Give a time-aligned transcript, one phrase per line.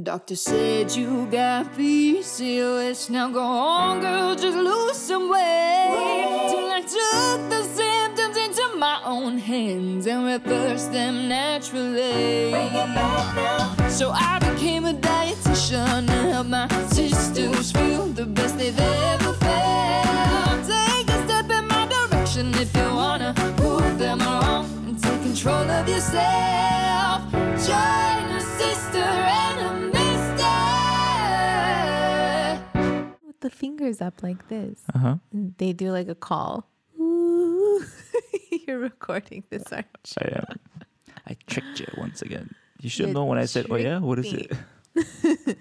[0.00, 3.10] Doctor said you got PCOS.
[3.10, 6.46] Now go on, girl, just lose some weight.
[6.50, 12.52] Till I took the symptoms into my own hands and reversed them naturally.
[13.90, 20.64] So I became a dietitian to help my sisters feel the best they've ever felt.
[20.64, 25.68] Take a step in my direction if you wanna prove them wrong and take control
[25.68, 27.47] of yourself.
[33.48, 34.82] The fingers up like this.
[34.94, 35.16] Uh huh.
[35.32, 36.68] They do like a call.
[37.00, 37.82] Ooh.
[38.66, 40.16] You're recording this, aren't you?
[40.20, 40.60] I am.
[41.26, 42.54] I tricked you once again.
[42.82, 44.52] You should You know when I said, "Oh yeah, what is tricked it?"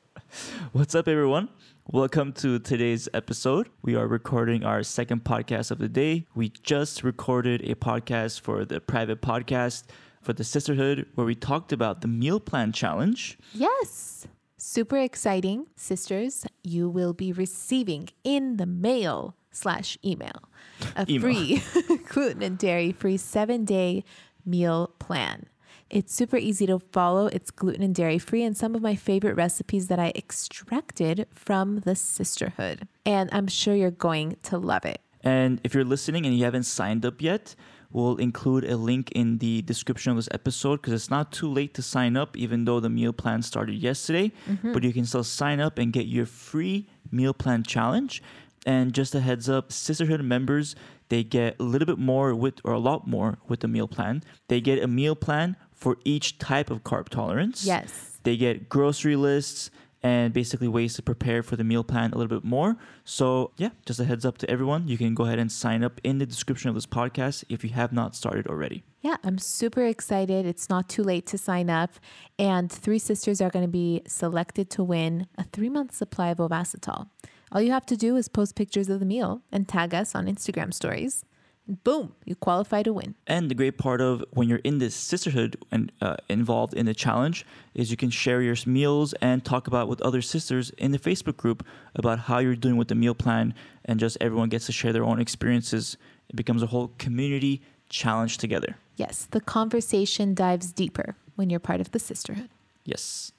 [0.72, 1.48] What's up, everyone?
[1.90, 3.68] Welcome to today's episode.
[3.82, 6.28] We are recording our second podcast of the day.
[6.36, 9.86] We just recorded a podcast for the private podcast
[10.22, 13.38] for the Cysterhood where we talked about the meal plan challenge.
[13.52, 14.28] Yes.
[14.66, 15.66] Super exciting.
[15.76, 20.48] Sisters, you will be receiving in the mail slash email
[20.96, 21.20] a Email.
[21.20, 21.62] free
[22.08, 24.04] gluten and dairy free seven day
[24.46, 25.44] meal plan.
[25.90, 27.26] It's super easy to follow.
[27.26, 31.80] It's gluten and dairy free, and some of my favorite recipes that I extracted from
[31.80, 32.88] the Cysterhood.
[33.04, 35.02] And I'm sure you're going to love it.
[35.22, 37.54] And if you're listening and you haven't signed up yet,
[37.94, 41.72] we'll include a link in the description of this episode because it's not too late
[41.74, 44.32] to sign up, even though the meal plan started yesterday.
[44.46, 44.72] Mm-hmm.
[44.74, 48.22] But you can still sign up and get your free meal plan challenge.
[48.66, 50.74] And just a heads up, Cysterhood members,
[51.08, 54.24] they get a little bit more with, or a lot more with the meal plan.
[54.48, 57.64] They get a meal plan for each type of carb tolerance.
[57.64, 58.18] Yes.
[58.24, 59.70] They get grocery lists
[60.04, 62.76] and basically ways to prepare for the meal plan a little bit more.
[63.04, 64.86] So, yeah, just a heads up to everyone.
[64.86, 67.70] You can go ahead and sign up in the description of this podcast if you
[67.70, 68.84] have not started already.
[69.00, 70.44] Yeah, I'm super excited.
[70.44, 71.92] It's not too late to sign up.
[72.38, 76.38] And three sisters are going to be selected to win a three month supply of
[76.38, 77.08] Ovasitol.
[77.50, 80.26] All you have to do is post pictures of the meal and tag us on
[80.26, 81.24] Instagram stories.
[81.66, 83.14] Boom, you qualify to win.
[83.26, 86.92] And the great part of when you're in this Cysterhood and uh, involved in the
[86.92, 90.98] challenge is you can share your meals and talk about with other sisters in the
[90.98, 91.64] Facebook group
[91.94, 93.54] about how you're doing with the meal plan,
[93.86, 95.96] and just everyone gets to share their own experiences.
[96.28, 98.76] It becomes a whole community challenge together.
[98.96, 102.50] Yes, the conversation dives deeper when you're part of the Cysterhood.
[102.84, 103.32] Yes.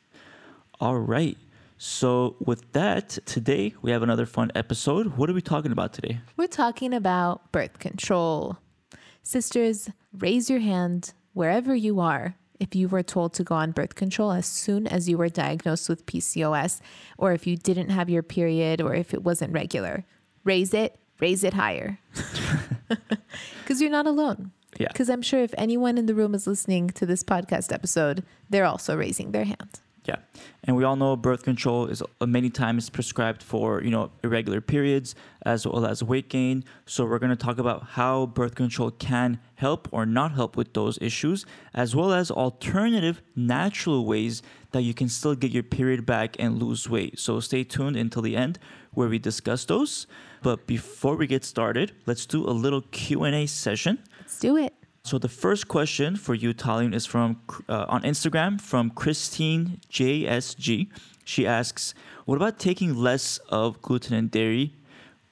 [0.79, 1.37] All right.
[1.77, 5.17] So, with that, today we have another fun episode.
[5.17, 6.19] What are we talking about today?
[6.37, 8.57] We're talking about birth control.
[9.23, 13.95] Sisters, raise your hand wherever you are if you were told to go on birth
[13.95, 16.79] control as soon as you were diagnosed with PCOS,
[17.17, 20.05] or if you didn't have your period, or if it wasn't regular.
[20.45, 21.99] Raise it, raise it higher.
[23.63, 24.51] Because you're not alone.
[24.77, 24.89] Yeah.
[24.89, 28.65] Because I'm sure if anyone in the room is listening to this podcast episode, they're
[28.65, 29.79] also raising their hand.
[30.05, 30.17] Yeah.
[30.63, 34.61] And we all know birth control is uh, many times prescribed for, you know, irregular
[34.61, 36.63] periods as well as weight gain.
[36.85, 40.73] So we're going to talk about how birth control can help or not help with
[40.73, 46.05] those issues, as well as alternative natural ways that you can still get your period
[46.05, 47.19] back and lose weight.
[47.19, 48.59] So stay tuned until the end
[48.93, 50.07] where we discuss those.
[50.41, 53.99] But before we get started, let's do a little Q&A session.
[54.19, 54.73] Let's do it.
[55.05, 57.39] So the first question for you, Tallene, is from
[57.69, 60.87] uh, on Instagram from Christine JSG.
[61.23, 61.93] She asks,
[62.25, 64.73] "What about taking less of gluten and dairy?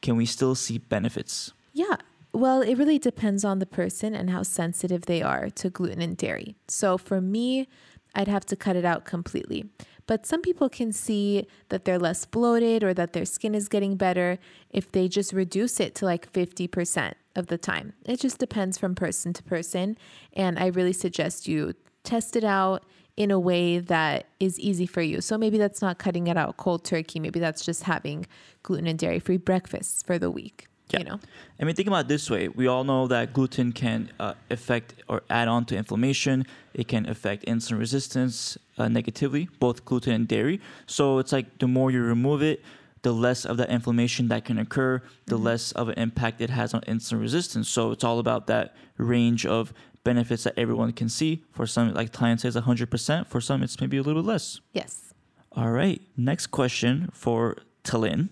[0.04, 1.96] Can we still see benefits?" Yeah.
[2.34, 6.16] Well, it really depends on the person and how sensitive they are to gluten and
[6.16, 6.56] dairy.
[6.68, 7.68] So for me,
[8.14, 9.66] I'd have to cut it out completely.
[10.06, 13.96] But some people can see that they're less bloated or that their skin is getting
[13.96, 14.38] better
[14.70, 17.94] if they just reduce it to like 50% of the time.
[18.06, 19.98] It just depends from person to person.
[20.34, 21.74] And I really suggest you
[22.04, 22.86] test it out
[23.16, 25.22] in a way that is easy for you.
[25.22, 27.20] So maybe that's not cutting it out cold turkey.
[27.20, 28.26] Maybe that's just having
[28.64, 30.68] gluten and dairy free breakfasts for the week.
[30.92, 31.20] You know?
[31.60, 32.50] I mean, think about it this way.
[32.50, 36.46] We all know that gluten can uh, affect or add on to inflammation.
[36.76, 40.62] It can affect insulin resistance uh, negatively, both gluten and dairy.
[40.86, 42.62] So it's like the more you remove it,
[43.04, 46.74] the less of that inflammation that can occur, the less of an impact it has
[46.74, 47.70] on insulin resistance.
[47.70, 49.74] So it's all about that range of
[50.04, 51.44] benefits that everyone can see.
[51.52, 53.28] For some, like Tyan says, 100%.
[53.28, 54.60] For some, it's maybe a little bit less.
[54.72, 55.14] Yes.
[55.52, 56.02] All right.
[56.18, 58.30] Next question for Tallene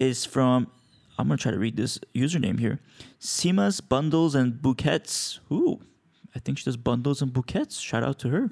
[0.00, 0.68] is from,
[1.18, 2.80] I'm going to try to read this username here
[3.18, 5.40] Sima's Bundles and Bouquets.
[5.50, 5.80] Ooh,
[6.34, 7.78] I think she does bundles and bouquets.
[7.78, 8.50] Shout out to her.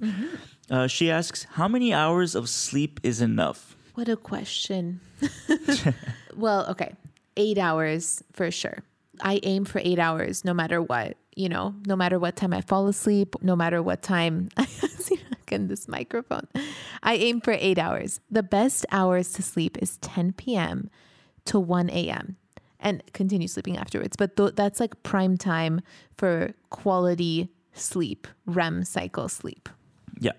[0.71, 3.77] Uh, she asks, How many hours of sleep is enough?
[3.95, 5.01] What a question.
[6.37, 6.95] well, okay.
[7.37, 8.79] Eight hours for sure.
[9.21, 12.61] I aim for eight hours no matter what, you know, no matter what time I
[12.61, 14.49] fall asleep, no matter what time.
[15.45, 16.47] talk in this microphone.
[17.03, 18.21] I aim for eight hours.
[18.31, 20.91] The best hours to sleep is 10 p.m.
[21.47, 22.37] to 1 a.m.
[22.81, 24.17] and continue sleeping afterwards.
[24.17, 25.81] But th- that's like prime time
[26.17, 29.69] for quality sleep, REM cycle sleep.
[30.19, 30.33] Yeah.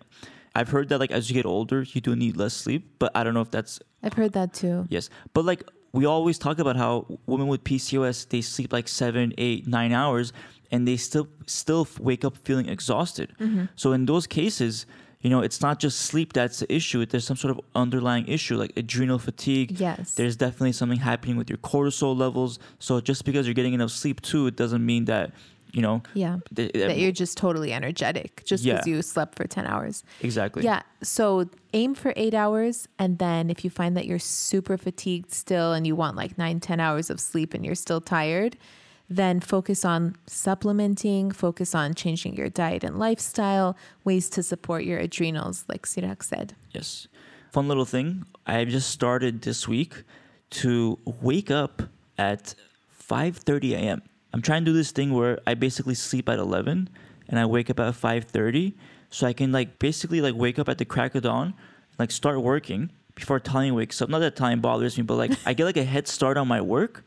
[0.55, 3.23] I've heard that like as you get older, you do need less sleep, but I
[3.23, 4.85] don't know if that's I've heard that too.
[4.89, 5.09] yes.
[5.33, 9.67] But like we always talk about how women with PCOS they sleep like seven, eight,
[9.67, 10.33] nine hours,
[10.71, 13.33] and they still still wake up feeling exhausted.
[13.39, 13.65] Mm-hmm.
[13.75, 14.85] So in those cases,
[15.21, 17.05] you know, it's not just sleep that's the issue.
[17.05, 19.79] There's some sort of underlying issue like adrenal fatigue.
[19.79, 20.13] Yes.
[20.13, 22.59] There's definitely something happening with your cortisol levels.
[22.79, 25.31] So just because you're getting enough sleep too, it doesn't mean that
[25.75, 26.01] you know.
[26.13, 26.37] Yeah.
[26.55, 28.95] th- That you're just totally energetic just because Yeah.
[28.95, 30.03] you slept for 10 hours.
[30.21, 30.63] exactly.
[30.63, 30.81] Yeah.
[31.03, 32.87] So aim for eight hours.
[32.97, 36.59] And then if you find that you're super fatigued still and you want like nine
[36.59, 38.55] ten hours of sleep and you're still tired,
[39.09, 44.97] then focus on supplementing, focus on changing your diet and lifestyle, ways to support your
[44.99, 46.55] adrenals, like Sirak said.
[46.71, 47.07] Yes.
[47.51, 48.23] Fun little thing.
[48.47, 50.03] I just started this week
[50.61, 51.83] to wake up
[52.17, 52.55] at
[53.09, 54.01] 5:30 a.m.
[54.35, 56.89] I'm trying to do this thing where I basically sleep at 11
[57.29, 58.73] and I wake up at 5:30
[59.09, 61.53] so I can like basically like wake up at the crack of dawn,
[61.97, 64.09] like start working before Tanya wakes up.
[64.09, 66.59] Not that time bothers me, but like I get like a head start on my
[66.59, 67.05] work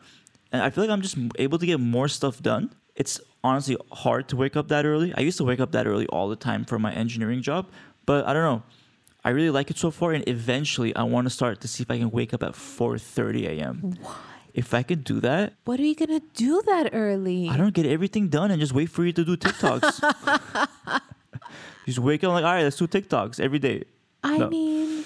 [0.53, 2.73] and I feel like I'm just able to get more stuff done.
[2.97, 5.13] It's honestly hard to wake up that early.
[5.15, 7.67] I used to wake up that early all the time for my engineering job,
[8.07, 8.63] but I don't know.
[9.23, 11.91] I really like it so far, and eventually I want to start to see if
[11.91, 13.99] I can wake up at 4:30 a.m.
[14.59, 17.49] If I could do that, What are you going to do that early?
[17.49, 19.95] I don't get everything done and just wait for you to do TikToks.
[21.87, 23.85] just wake up like, all right, let's do TikToks every day.
[24.25, 24.49] I No.
[24.51, 25.05] mean,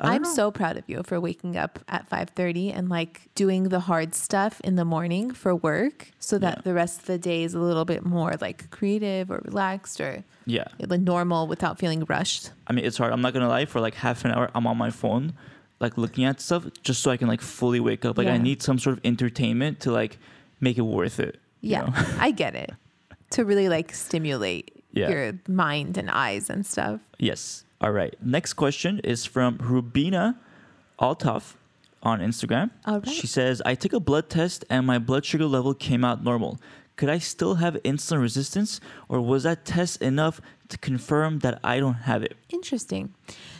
[0.00, 0.34] I I'm know.
[0.34, 4.58] so proud of you for waking up at 5:30 and like doing the hard stuff
[4.64, 6.62] in the morning for work so that Yeah.
[6.64, 10.24] the rest of the day is a little bit more like creative or relaxed or
[10.46, 10.64] yeah.
[10.80, 12.52] like normal without feeling rushed.
[12.66, 13.12] I mean, it's hard.
[13.12, 13.66] I'm not gonna lie.
[13.66, 15.34] For like half an hour, I'm on my phone,
[15.82, 18.16] like looking at stuff, just so I can like fully wake up.
[18.16, 20.16] Like I need some sort of entertainment to like
[20.60, 21.38] make it worth it.
[21.60, 21.92] you Yeah, know?
[22.18, 22.70] I get it.
[23.30, 25.10] To really like stimulate Yeah.
[25.10, 27.00] your mind and eyes and stuff.
[27.18, 27.64] Yes.
[27.80, 28.14] All right.
[28.22, 30.36] Next question is from Rubina
[31.00, 31.54] Altaf
[32.02, 32.70] on Instagram.
[32.86, 33.08] All right.
[33.08, 36.60] She says, I took a blood test and my blood sugar level came out normal.
[36.96, 41.80] Could I still have insulin resistance or was that test enough to confirm that I
[41.80, 42.36] don't have it?
[42.48, 43.14] Interesting.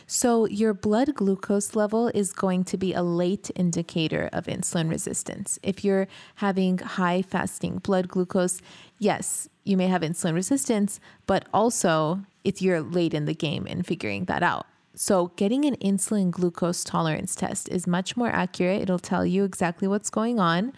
[0.05, 5.57] So, your blood glucose level is going to be a late indicator of insulin resistance.
[5.63, 8.61] If you're having high fasting blood glucose,
[8.99, 13.83] yes, you may have insulin resistance, but also if you're late in the game in
[13.83, 14.67] figuring that out.
[14.95, 18.81] So, getting an insulin glucose tolerance test is much more accurate.
[18.81, 20.73] It'll tell you exactly what's going on.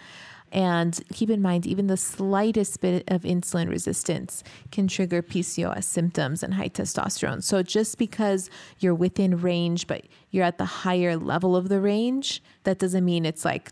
[0.51, 6.43] And keep in mind, even the slightest bit of insulin resistance can trigger PCOS symptoms
[6.43, 7.43] and high testosterone.
[7.43, 8.49] So just because
[8.79, 13.25] you're within range, but you're at the higher level of the range, that doesn't mean
[13.25, 13.71] it's like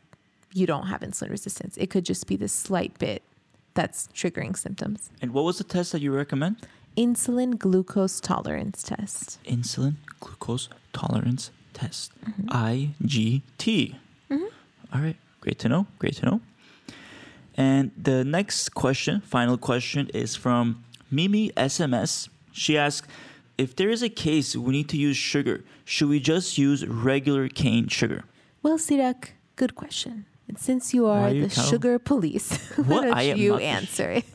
[0.53, 1.77] you don't have insulin resistance.
[1.77, 3.23] It could just be this slight bit
[3.75, 5.09] that's triggering symptoms.
[5.21, 6.67] And what was the test that you recommend?
[6.97, 9.39] Insulin glucose tolerance test.
[9.45, 12.11] Insulin glucose tolerance test.
[12.23, 12.49] Mm-hmm.
[12.49, 13.95] IGT.
[14.29, 14.43] Mm-hmm.
[14.93, 15.15] All right.
[15.41, 15.87] Great to know.
[15.97, 16.41] Great to know.
[17.55, 22.29] And the next question, final question, is from Mimi SMS.
[22.51, 23.07] She asks
[23.57, 27.47] If there is a case we need to use sugar, should we just use regular
[27.47, 28.23] cane sugar?
[28.63, 30.25] Well, Sirak, good question.
[30.47, 32.87] And since you are are you the count- sugar police, What?
[32.87, 34.25] why don't I you answer it?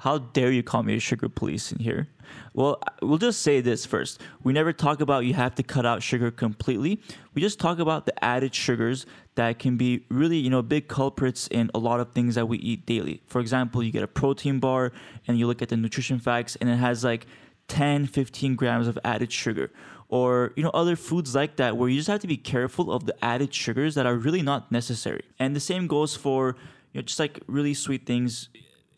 [0.00, 2.08] How dare you call me a sugar police in here?
[2.54, 4.18] Well, we'll just say this first.
[4.42, 7.02] We never talk about you have to cut out sugar completely.
[7.34, 9.04] We just talk about the added sugars
[9.34, 12.56] that can be really, you know, big culprits in a lot of things that we
[12.58, 13.20] eat daily.
[13.26, 14.92] For example, you get a protein bar
[15.28, 17.26] and you look at the nutrition facts and it has like
[17.68, 19.70] 10, 15 grams of added sugar.
[20.08, 23.04] Or, you know, other foods like that where you just have to be careful of
[23.04, 25.24] the added sugars that are really not necessary.
[25.38, 26.56] And the same goes for,
[26.92, 28.48] you know, just like really sweet things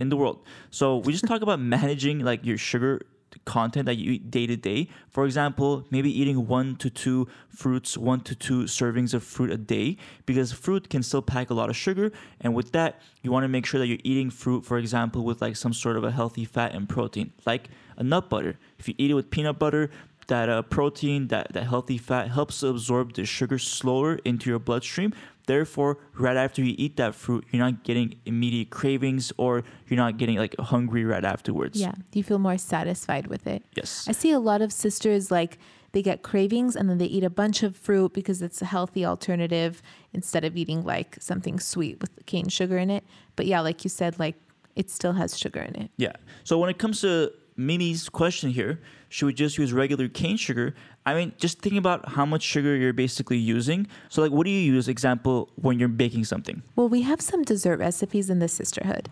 [0.03, 0.39] in the world.
[0.71, 3.01] So we just talk about managing like your sugar
[3.45, 4.89] content that you eat day to day.
[5.09, 9.57] For example, maybe eating one to two fruits, one to two servings of fruit a
[9.57, 12.13] day, because fruit can still pack a lot of sugar.
[12.41, 15.41] And with that, you want to make sure that you're eating fruit, for example, with
[15.41, 18.59] like some sort of a healthy fat and protein, like a nut butter.
[18.79, 19.91] If you eat it with peanut butter,
[20.29, 25.13] that uh, protein, that, that healthy fat helps absorb the sugar slower into your bloodstream.
[25.47, 30.17] Therefore, right after you eat that fruit, you're not getting immediate cravings or you're not
[30.17, 31.81] getting like hungry right afterwards.
[31.81, 31.93] Yeah.
[32.11, 33.65] Do you feel more satisfied with it?
[33.77, 34.07] Yes.
[34.09, 35.59] I see a lot of sisters like
[35.93, 39.05] they get cravings and then they eat a bunch of fruit because it's a healthy
[39.05, 39.83] alternative
[40.13, 43.05] instead of eating like something sweet with cane sugar in it.
[43.37, 44.37] But yeah, like you said, like
[44.75, 45.91] it still has sugar in it.
[45.97, 46.13] Yeah.
[46.45, 48.81] So when it comes to Mimi's question here,
[49.13, 50.75] should we just use regular cane sugar?
[51.05, 53.87] I mean, just thinking about how much sugar you're basically using.
[54.09, 56.63] So, like, what do you use, example, when you're baking something?
[56.77, 59.07] Well, we have some dessert recipes in the Cysterhood,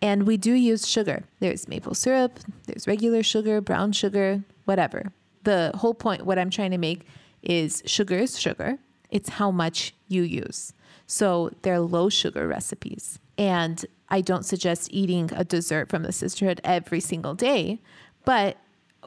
[0.00, 1.24] and we do use sugar.
[1.40, 5.12] There's maple syrup, there's regular sugar, brown sugar, whatever.
[5.42, 7.04] The whole point, what I'm trying to make
[7.42, 8.78] is sugar is sugar,
[9.10, 10.72] it's how much you use.
[11.08, 13.18] So, they're low sugar recipes.
[13.36, 17.80] And I don't suggest eating a dessert from the Cysterhood every single day,
[18.24, 18.56] but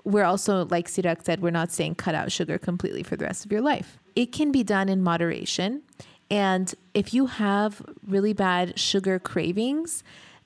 [0.05, 3.43] we're also, like Sirak said, we're not saying cut out sugar completely for the rest
[3.43, 3.99] of your life.
[4.15, 5.81] It can be done in moderation.
[6.29, 10.03] And if you have really bad sugar cravings,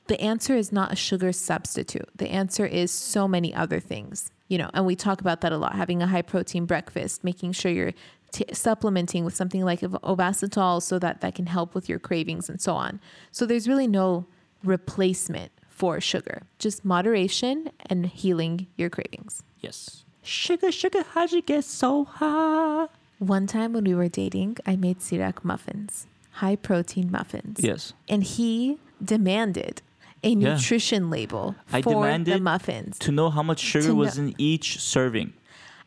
[0.07, 2.09] the answer is not a sugar substitute.
[2.15, 5.57] The answer is so many other things, you know, and we talk about that a
[5.57, 7.93] lot having a high protein breakfast, making sure you're
[8.31, 12.59] t- supplementing with something like Ovasitol so that that can help with your cravings and
[12.59, 12.99] so on.
[13.31, 14.25] So there's really no
[14.63, 19.43] replacement for sugar, just moderation and healing your cravings.
[19.59, 20.03] Yes.
[20.23, 22.87] Sugar, sugar, how'd you get so high?
[23.19, 27.57] One time when we were dating, I made Sirak muffins, high protein muffins.
[27.61, 27.93] Yes.
[28.07, 29.81] And he demanded
[30.23, 30.53] a Yeah.
[30.55, 32.97] nutrition label I for the demanded muffins.
[32.99, 35.33] To know how much sugar was know- in each serving.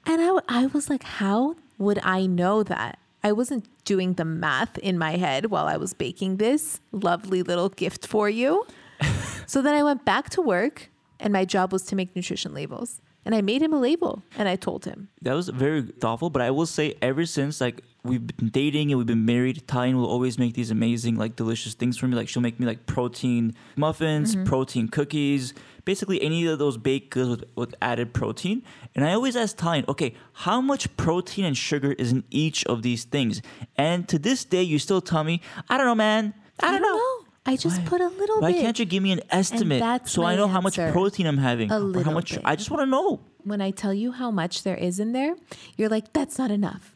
[0.06, 2.98] And I, I was like, how would I know that?
[3.24, 7.68] I wasn't doing the math in my head while I was baking this lovely little
[7.68, 8.66] gift for you.
[9.46, 13.00] so then I went back to work, and my job was to make nutrition labels.
[13.24, 15.08] And I made him a label, and I told him.
[15.20, 18.98] That was very thoughtful, but I will say ever since like we've been dating and
[18.98, 22.16] we've been married, Tyne will always make these amazing like delicious things for me.
[22.16, 24.44] Like she'll make me like protein muffins, mm-hmm.
[24.44, 28.62] protein cookies, basically any of those baked goods with, with added protein.
[28.94, 32.82] And I always ask Tyne, okay, how much protein and sugar is in each of
[32.82, 33.40] these things?
[33.76, 36.34] And to this day, you still tell me, I don't know, man.
[36.60, 37.11] I don't, know.
[37.44, 37.86] I just Why?
[37.86, 38.60] put a little bit Why bit.
[38.62, 41.38] can't you give me an estimate that's so I my know how much protein I'm
[41.38, 41.70] having?
[41.70, 42.42] A or how little much bit.
[42.44, 43.20] I just want to know.
[43.42, 45.34] when I tell you how much there is in there,
[45.76, 46.94] you're like, that's not enough.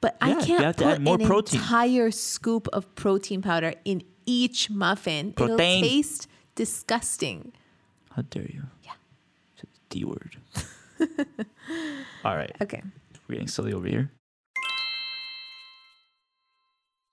[0.00, 1.60] But Yeah, I can't have to put add more an protein.
[1.60, 5.32] entire scoop of protein powder in each muffin.
[5.32, 5.54] Protein.
[5.58, 7.52] It'll taste disgusting.
[8.14, 8.62] How dare you?
[8.84, 8.92] Yeah.
[9.54, 10.36] It's a D word.
[12.24, 12.52] All right.
[12.60, 12.82] Okay.
[13.28, 14.10] We're getting silly over here.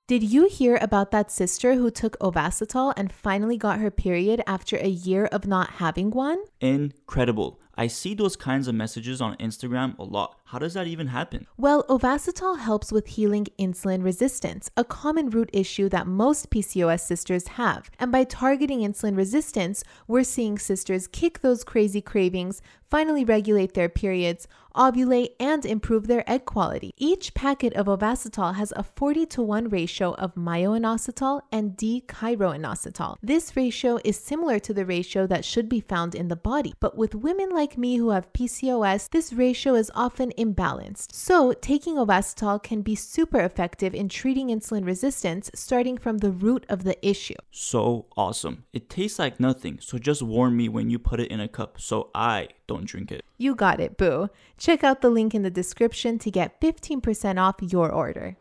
[0.10, 4.75] Did you hear about that sister who took Ovasitol and finally got her period after
[4.78, 6.39] a year of not having one?
[6.62, 7.60] Incredible.
[7.80, 10.38] I see those kinds of messages on Instagram a lot.
[10.44, 11.48] How does that even happen?
[11.56, 17.48] Well, Ovasitol helps with healing insulin resistance, a common root issue that most PCOS sisters
[17.60, 17.90] have.
[17.98, 23.88] And by targeting insulin resistance, we're seeing sisters kick those crazy cravings, finally regulate their
[23.88, 26.92] periods, ovulate, and improve their egg quality.
[26.98, 33.18] Each packet of Ovasitol has a 40 to 1 ratio of myoinositol and D-chiroinositol.
[33.22, 36.98] This ratio is similar to the ratio that should be found in the body, but
[36.98, 41.14] with women like me who have PCOS, this ratio is often imbalanced.
[41.14, 46.66] So, taking Ovasitol can be super effective in treating insulin resistance starting from the root
[46.70, 47.36] of the issue.
[47.52, 48.66] So awesome.
[48.74, 51.80] It tastes like nothing, so just warn me when you put it in a cup
[51.80, 53.26] so I don't drink it.
[53.38, 54.30] You got it, boo.
[54.58, 58.38] Check out the link in the description to get 15% off your order.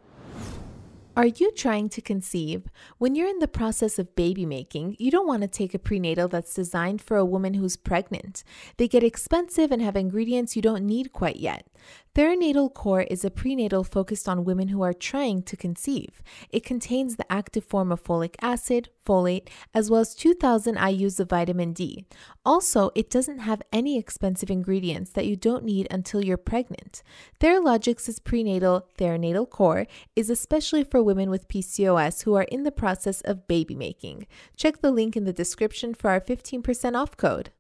[1.18, 2.68] Are you trying to conceive?
[2.98, 6.28] When you're in the process of baby making, you don't want to take a prenatal
[6.28, 8.44] that's designed for a woman who's pregnant.
[8.76, 11.66] They get expensive and have ingredients you don't need quite yet.
[12.14, 16.20] Theranatal Core is a prenatal focused on women who are trying to conceive.
[16.50, 21.30] It contains the active form of folic acid, folate, as well as 2000 IUs of
[21.30, 22.06] vitamin D.
[22.44, 27.02] Also, it doesn't have any expensive ingredients that you don't need until you're pregnant.
[27.40, 33.20] Theralogix' prenatal Theranatal Core is especially for women with PCOS who are in the process
[33.20, 34.26] of baby making.
[34.56, 37.50] Check the link in the description for our 15% off code.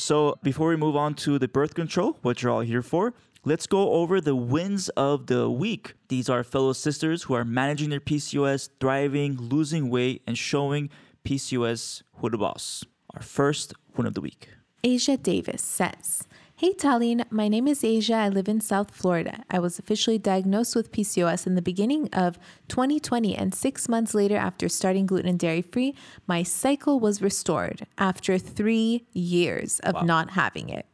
[0.00, 3.12] So before we move on to the birth control, what you're all here for,
[3.44, 5.94] let's go over the wins of the week.
[6.08, 10.88] These are fellow sisters who are managing their PCOS, thriving, losing weight, and showing
[11.24, 12.84] PCOS who the boss.
[13.14, 14.48] Our first win of the week.
[14.82, 16.26] Asia Davis says,
[16.60, 18.12] Hey Tallene, my name is Asia.
[18.12, 19.44] I live in South Florida.
[19.50, 22.38] I was officially diagnosed with PCOS in the beginning of
[22.68, 25.94] 2020, and six months later, after starting gluten and dairy free,
[26.26, 30.84] my cycle was restored after three years of not having it.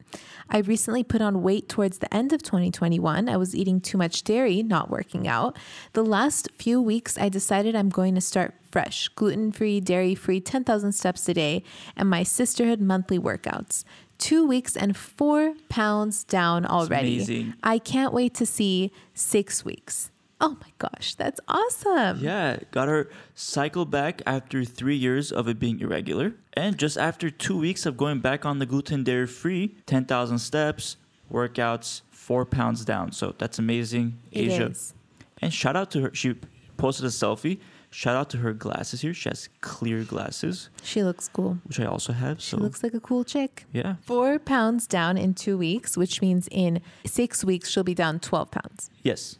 [0.49, 3.29] I recently put on weight towards the end of 2021.
[3.29, 5.59] I was eating too much dairy, not working out.
[5.95, 10.41] The last few weeks, I decided I'm going to start fresh, gluten free, dairy free,
[10.41, 11.65] 10,000 steps a day,
[11.97, 13.85] and my Cysterhood monthly workouts.
[14.19, 17.17] Two weeks and four pounds down already.
[17.17, 17.55] amazing.
[17.63, 20.11] I can't wait to see six weeks.
[20.41, 22.19] Oh my gosh, that's awesome.
[22.21, 26.35] Yeah, got her cycle back after three years of it being irregular.
[26.53, 30.99] And just after two weeks of going back on the gluten dairy free, 10,000 steps,
[31.33, 33.13] workouts, four pounds down.
[33.13, 34.19] So that's amazing.
[34.33, 34.67] Asia.
[34.67, 34.93] is.
[35.41, 36.11] And shout out to her.
[36.15, 36.35] She
[36.77, 37.59] posted a selfie.
[37.97, 39.15] Shout out to her glasses here.
[39.15, 41.57] She has clear glasses, She looks cool.
[41.65, 42.43] which I also have.
[42.43, 43.65] She So looks like a cool chick.
[43.73, 43.95] yeah.
[44.03, 48.50] Four pounds down in two weeks, which means in six weeks she'll be down 12
[48.50, 48.91] pounds.
[49.03, 49.38] Yes.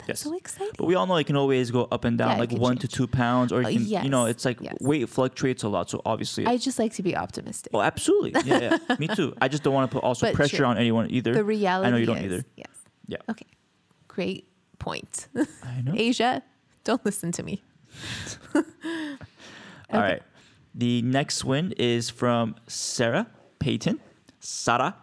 [0.00, 0.20] That's Yes.
[0.20, 0.74] so exciting.
[0.76, 2.86] But we all know it can always go up and down, Yeah, like one to
[2.88, 4.76] two pounds, or it Uh, can, you know, it's like yes.
[4.82, 5.88] weight fluctuates a lot.
[5.88, 7.70] So obviously, I just like to be optimistic.
[7.72, 9.32] oh, absolutely, yeah, yeah, me too.
[9.40, 10.66] I just don't want to put also But pressure true.
[10.66, 11.32] on anyone either.
[11.32, 12.44] the reality I know you don't is, either.
[12.56, 12.66] Yes.
[13.06, 13.18] Yeah.
[13.30, 13.46] Okay.
[14.08, 14.46] Great
[14.78, 15.28] point.
[15.64, 15.94] I know.
[15.96, 16.42] Asia,
[16.84, 17.62] don't listen to me.
[18.54, 20.22] All right.
[20.74, 23.26] The next win is from Sarah
[23.58, 24.00] Payton.
[24.38, 24.96] Sarah.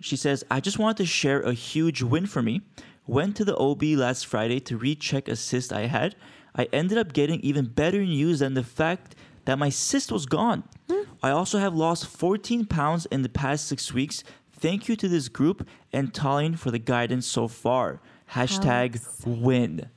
[0.00, 2.62] She says, I just wanted to share a huge win for me.
[3.06, 6.16] Went to the OB last Friday to recheck a cyst I had.
[6.54, 10.64] I ended up getting even better news than the fact that my cyst was gone.
[10.88, 11.02] Hmm.
[11.22, 14.22] I also have lost 14 pounds in the past six weeks.
[14.52, 18.00] Thank you to this group and Tallene for the guidance so far.
[18.32, 19.88] Hashtag win.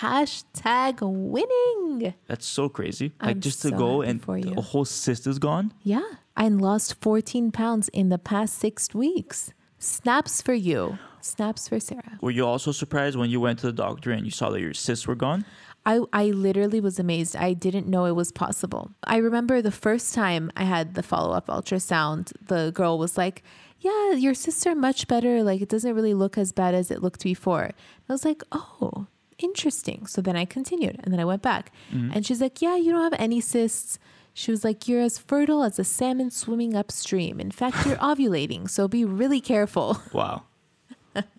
[0.00, 2.14] Hashtag winning.
[2.26, 3.12] That's so crazy.
[3.20, 5.72] Like I'm just to go and the whole sister's gone.
[5.82, 6.02] Yeah.
[6.36, 9.52] I lost 14 pounds in the past six weeks.
[9.78, 10.98] Snaps for you.
[11.20, 12.18] Snaps for Sarah.
[12.20, 14.74] Were you also surprised when you went to the doctor and you saw that your
[14.74, 15.44] cysts were gone?
[15.86, 17.34] I, I literally was amazed.
[17.34, 18.90] I didn't know it was possible.
[19.04, 23.42] I remember the first time I had the follow up ultrasound, the girl was like,
[23.80, 25.42] Yeah, your cysts are much better.
[25.42, 27.70] Like, it doesn't really look as bad as it looked before.
[28.08, 29.06] I was like, Oh,
[29.38, 30.06] interesting.
[30.06, 31.72] So then I continued and then I went back.
[31.92, 32.12] Mm-hmm.
[32.14, 33.98] And she's like, Yeah, you don't have any cysts.
[34.34, 37.40] She was like, You're as fertile as a salmon swimming upstream.
[37.40, 38.68] In fact, you're ovulating.
[38.68, 40.00] So be really careful.
[40.12, 40.42] Wow.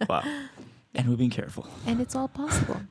[0.10, 0.24] wow.
[0.96, 1.68] And we've been careful.
[1.86, 2.82] And it's all possible.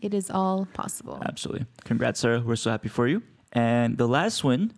[0.00, 1.20] It is all possible.
[1.24, 1.66] Absolutely.
[1.84, 2.40] Congrats, Sarah.
[2.40, 3.22] We're so happy for you.
[3.52, 4.72] And the last one,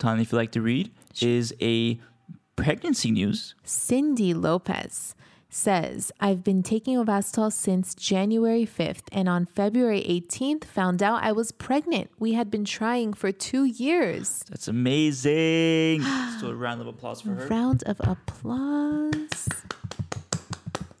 [0.00, 0.90] Tanya, if you like to read,
[1.22, 1.98] is a
[2.56, 3.54] pregnancy news.
[3.62, 5.14] Cindy Lopez
[5.50, 11.32] says, I've been taking Ovasitol since January 5th, and on February 18th, found out I
[11.32, 12.10] was pregnant.
[12.18, 14.44] We had been trying for two years.
[14.50, 16.02] That's amazing.
[16.40, 17.46] so a round of applause for her.
[17.46, 19.48] Round of applause.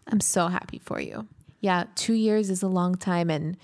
[0.06, 1.26] I'm so happy for you.
[1.60, 3.56] Yeah, two years is a long time, and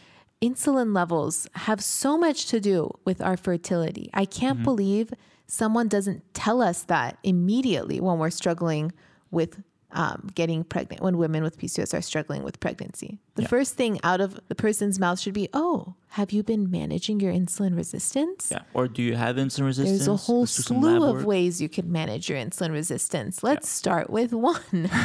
[0.42, 4.10] insulin levels have so much to do with our fertility.
[4.12, 4.64] I can't Mm-hmm.
[4.64, 5.14] believe
[5.46, 8.92] someone doesn't tell us that immediately when we're struggling
[9.30, 9.62] with
[9.94, 13.18] um, getting pregnant, when women with PCOS are struggling with pregnancy.
[13.36, 13.48] The Yeah.
[13.48, 17.32] first thing out of the person's mouth should be, Oh, have you been managing your
[17.32, 18.48] insulin resistance?
[18.50, 18.62] Yeah.
[18.74, 19.98] Or do you have insulin resistance?
[19.98, 21.26] There's a whole Let's do some lab slew of work.
[21.26, 23.42] ways you can manage your insulin resistance.
[23.42, 24.90] Let's start with one.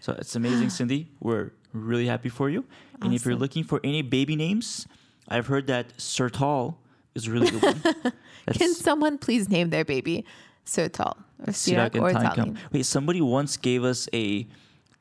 [0.00, 1.08] So it's amazing, Cindy.
[1.20, 2.64] We're really happy for you.
[3.02, 4.86] And if you're looking for any baby names,
[5.28, 6.76] I've heard that Sertal
[7.14, 8.12] is a really good one.
[8.52, 10.24] Can someone please name their baby
[10.66, 12.56] Sertal or or Tallinn?
[12.72, 14.46] Wait, somebody once gave us a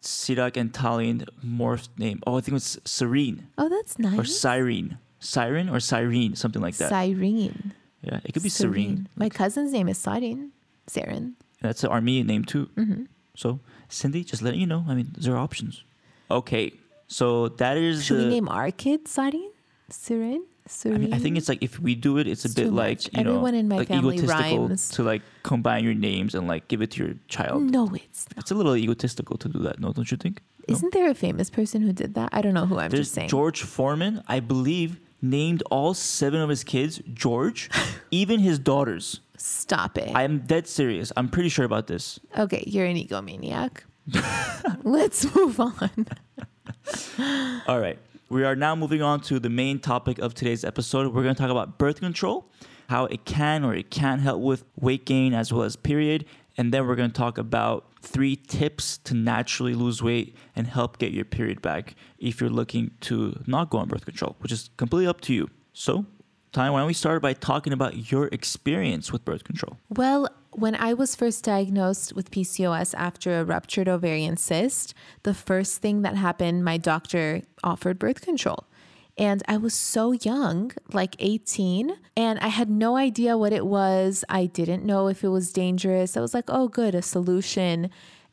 [0.01, 2.21] Sirak and Tallene morphed name.
[2.25, 4.17] Oh, I think it was Serene Oh, that's nice.
[4.19, 4.97] or Cyrene.
[5.19, 6.89] Siren or Cyrene, something like that.
[6.89, 7.73] Cyrene.
[8.03, 9.09] yeah, it could be Serene.
[9.15, 10.51] My cousin's name is Cyrene.
[10.87, 11.33] Saren.
[11.61, 12.69] That's an Armenian name too.
[12.77, 13.03] Mm-hmm.
[13.35, 14.85] So, Cindy, just letting you know.
[14.87, 15.83] I mean, there are options.
[16.29, 16.73] Okay,
[17.07, 18.05] so that is.
[18.05, 19.51] Should we uh, name our kid Cyrene?
[20.67, 20.95] Cyrene?
[20.95, 22.97] I, mean, I think it's like if we do it, it's a It's bit like
[22.97, 23.09] much.
[23.13, 24.89] you know, Everyone in my like family egotistical rhymes.
[24.89, 27.63] to like combine your names and like give it to your child.
[27.63, 28.39] No, it's not.
[28.39, 29.79] It's a little egotistical to do that.
[29.79, 30.41] No, don't you think?
[30.67, 30.73] No?
[30.73, 32.29] Isn't there a famous person who did that?
[32.31, 33.29] I don't know who I'm There's just saying.
[33.29, 37.69] George Foreman, I believe, named all seven of his kids George,
[38.11, 39.19] even his daughters.
[39.37, 40.11] Stop it.
[40.15, 41.11] I am dead serious.
[41.15, 42.19] I'm pretty sure about this.
[42.37, 43.81] okay, you're an egomaniac.
[44.83, 46.07] Let's move on.
[47.67, 47.97] All right.
[48.27, 51.13] We are now moving on to the main topic of today's episode.
[51.13, 52.49] We're going to talk about birth control,
[52.89, 56.25] how it can or it can't help with weight gain as well as period.
[56.57, 60.97] And then we're going to talk about three tips to naturally lose weight and help
[60.97, 64.71] get your period back if you're looking to not go on birth control, which is
[64.77, 65.47] completely up to you.
[65.73, 66.07] So,
[66.51, 69.77] Tanya, why don't we start by talking about your experience with birth control?
[69.89, 75.81] Well, when I was first diagnosed with PCOS after a ruptured ovarian cyst, the first
[75.81, 78.65] thing that happened, my doctor offered birth control.
[79.17, 84.23] And I was so young, like 18, and I had no idea what it was.
[84.29, 86.17] I didn't know if it was dangerous.
[86.17, 87.89] I was like, oh, good, a solution.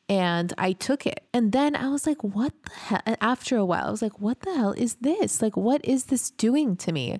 [0.09, 1.25] And I took it.
[1.33, 3.17] And then I was like, what the hell?
[3.21, 5.41] After a while, I was like, what the hell is this?
[5.41, 7.19] Like, what is this doing to me?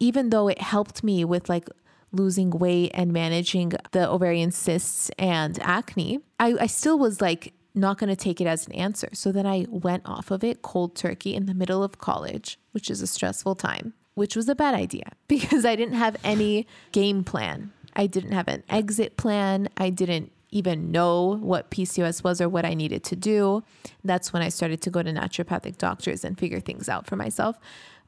[0.00, 1.68] even though it helped me with like
[2.12, 7.98] losing weight and managing the ovarian cysts and acne, I, I still was like not
[7.98, 9.08] going to take it as an answer.
[9.12, 12.90] So then I went off of it cold turkey in the middle of college, which
[12.90, 17.24] is a stressful time, which was a bad idea because I didn't have any game
[17.24, 17.72] plan.
[17.94, 19.68] I didn't have an exit plan.
[19.76, 23.62] I didn't even know what PCOS was or what I needed to do.
[24.02, 27.58] That's when I started to go to naturopathic doctors and figure things out for myself.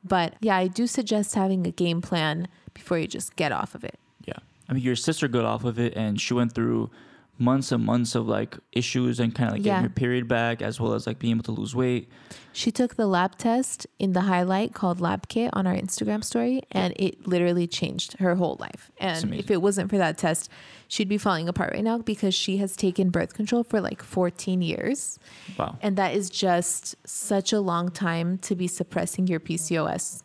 [0.03, 3.85] But yeah, I do suggest having a game plan before you just get off of
[3.85, 3.99] it.
[4.25, 4.35] Yeah.
[4.69, 6.91] I mean, your sister got off of it and she went through
[7.39, 9.77] months and months of like issues and kind of like Yeah.
[9.77, 12.07] getting her period back as well as like being able to lose weight.
[12.53, 16.61] She took the lab test in the highlight called Lab Kit on our Instagram story,
[16.71, 18.91] and it literally changed her whole life.
[18.99, 20.51] And if it wasn't for that test,
[20.87, 24.61] she'd be falling apart right now because she has taken birth control for like 14
[24.61, 25.19] years.
[25.59, 25.79] Wow.
[25.81, 30.23] And that is just such a long time to be suppressing your PCOS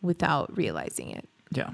[0.00, 1.28] without realizing it.
[1.52, 1.70] Yeah.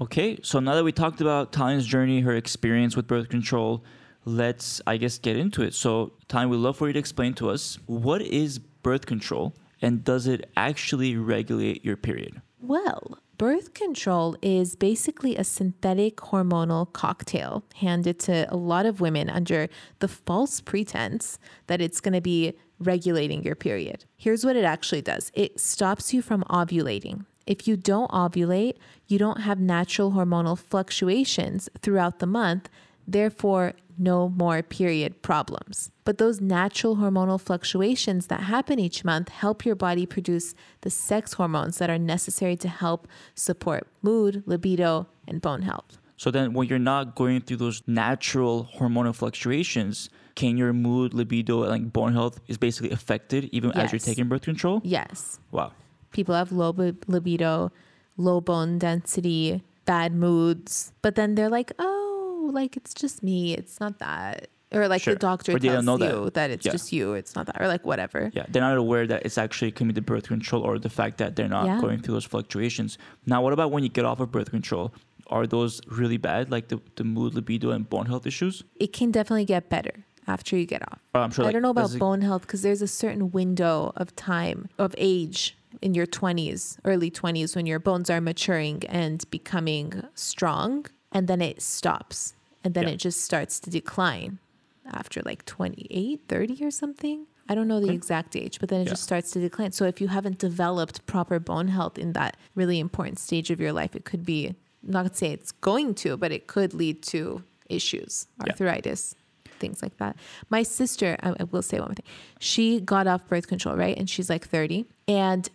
[0.00, 0.38] Okay.
[0.42, 3.84] So now that we talked about Talia's journey, her experience with birth control,
[4.24, 5.74] let's, I guess, get into it.
[5.74, 10.04] So, Talia, we'd love for you to explain to us what is birth control and
[10.04, 12.40] does it actually regulate your period?
[12.60, 19.30] Well, birth control is basically a synthetic hormonal cocktail handed to a lot of women
[19.30, 19.68] under
[20.00, 21.38] the false pretense
[21.68, 24.04] that it's going to be regulating your period.
[24.16, 27.26] Here's what it actually does it stops you from ovulating.
[27.48, 28.74] If you don't ovulate,
[29.06, 32.68] you don't have natural hormonal fluctuations throughout the month,
[33.06, 35.90] therefore, no more period problems.
[36.04, 41.32] But those natural hormonal fluctuations that happen each month help your body produce the sex
[41.32, 45.96] hormones that are necessary to help support mood, libido, and bone health.
[46.18, 51.62] So then when you're not going through those natural hormonal fluctuations, can your mood, libido,
[51.62, 54.82] and like bone health is basically affected even as you're taking birth control?
[54.84, 55.72] Yes, Wow.
[56.10, 57.70] People have low bi- libido,
[58.16, 63.54] low bone density, bad moods, but then they're like, oh, like it's just me.
[63.54, 64.48] It's not that.
[64.70, 65.14] Or like Sure.
[65.14, 66.34] the doctor Or tells don't know you that.
[66.34, 66.72] that, it's Yeah.
[66.72, 67.14] just you.
[67.14, 67.58] It's not that.
[67.60, 68.30] Or like whatever.
[68.34, 71.16] Yeah, they're not aware that it's actually could be the birth control or the fact
[71.18, 71.80] that they're not Yeah.
[71.80, 72.98] going through those fluctuations.
[73.24, 74.92] Now, what about when you get off of birth control?
[75.28, 78.62] Are those really bad, like the, the mood, libido, and bone health issues?
[78.76, 81.00] It can definitely get better after you get off.
[81.14, 81.46] Oh, I'm sure.
[81.46, 85.56] I don't know about bone health because there's a certain window of time of age
[85.82, 91.40] in your 20s, early 20s, when your bones are maturing and becoming strong, and then
[91.40, 92.90] it stops, and then Yeah.
[92.94, 94.38] it just starts to decline
[94.86, 97.26] after like 28, 30 or something.
[97.50, 98.90] I don't know the exact age, but then it Yeah.
[98.90, 99.72] just starts to decline.
[99.72, 103.72] So if you haven't developed proper bone health in that really important stage of your
[103.72, 107.02] life, it could be I'm not gonna say it's going to, but it could lead
[107.04, 108.52] to issues, Yeah.
[108.52, 109.16] arthritis,
[109.58, 110.14] things like that.
[110.50, 112.06] My sister, I, I will say one more thing.
[112.38, 113.98] She got off birth control, right?
[113.98, 114.86] And she's like 30.
[115.08, 115.48] And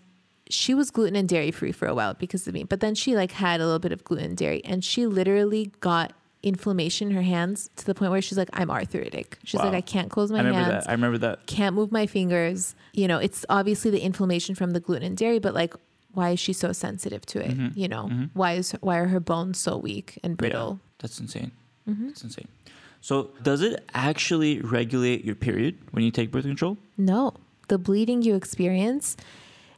[0.49, 2.63] she was gluten and dairy free for a while because of me.
[2.63, 5.71] But then she like had a little bit of gluten and dairy and she literally
[5.79, 9.37] got inflammation in her hands to the point where she's like, I'm arthritic.
[9.45, 9.67] She's Wow.
[9.67, 10.89] like, I can't close my I remember hands that.
[10.89, 11.45] I remember that.
[11.45, 12.75] can't move my fingers.
[12.93, 15.73] You know, it's obviously the inflammation from the gluten and dairy, but like,
[16.13, 17.75] why is she so sensitive to it?
[17.75, 20.79] You know, why is why are her bones so weak and brittle?
[20.83, 21.51] Yeah, that's insane.
[21.89, 22.07] Mm-hmm.
[22.07, 22.47] That's insane.
[23.01, 26.77] So, does it actually regulate your period when you take birth control?
[26.97, 27.33] No,
[27.67, 29.17] the bleeding you experience,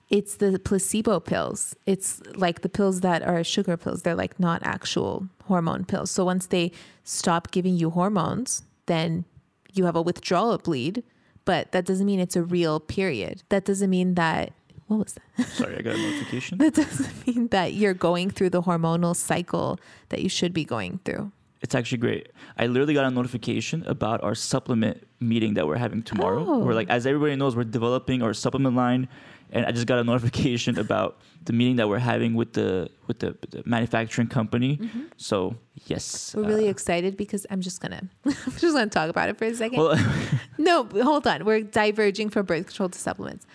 [0.09, 1.75] it's the placebo pills.
[1.85, 4.03] It's like the pills that are sugar pills.
[4.03, 6.11] They're like not actual hormone pills.
[6.11, 6.71] So once they
[7.03, 9.25] stop giving you hormones, then
[9.73, 11.03] you have a withdrawal bleed,
[11.43, 13.43] but that doesn't mean it's a real period.
[13.49, 14.53] That doesn't mean that
[14.87, 15.47] what was that?
[15.47, 16.59] Sorry, I got a notification.
[16.59, 20.99] That doesn't mean that you're going through the hormonal cycle that you should be going
[21.05, 21.31] through.
[21.61, 22.31] It's actually great.
[22.59, 26.45] I literally got a notification about our supplement meeting that we're having tomorrow.
[26.47, 26.59] Oh.
[26.59, 29.07] We're like, as everybody knows, we're developing our supplement line,
[29.51, 33.19] and I just got a notification about the meeting that we're having with the with
[33.19, 34.79] the, the manufacturing company.
[35.17, 35.55] So
[35.85, 36.41] yes, Mm-hmm.
[36.41, 39.45] We're really uh, excited because I'm just gonna I'm just gonna talk about it for
[39.45, 39.79] a second.
[39.79, 39.97] well,
[40.57, 41.45] no, hold on.
[41.45, 43.45] We're diverging from birth control to supplements.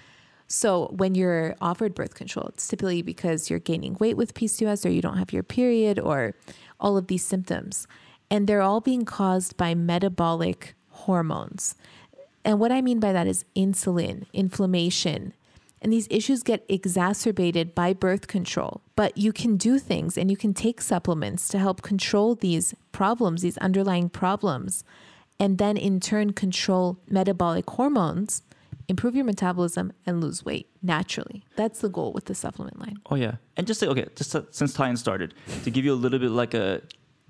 [0.46, 4.88] So when you're offered birth control, it's typically because you're gaining weight with PCOS or
[4.88, 6.35] you don't have your period or
[6.81, 7.87] all of these symptoms.
[8.33, 11.76] And they're all being caused by metabolic hormones.
[12.44, 15.35] And what I mean by that is insulin, inflammation.
[15.83, 18.83] And these issues get exacerbated by birth control.
[18.97, 23.40] But you can do things and you can take supplements to help control these problems,
[23.43, 24.85] these underlying problems,
[25.38, 28.43] and then in turn control metabolic hormones,
[28.88, 31.45] improve your metabolism, and lose weight naturally.
[31.57, 32.97] That's the goal with the supplement line.
[33.11, 35.33] oh yeah, and just say okay, just uh, since Tian started
[35.64, 36.83] to give you a little bit like a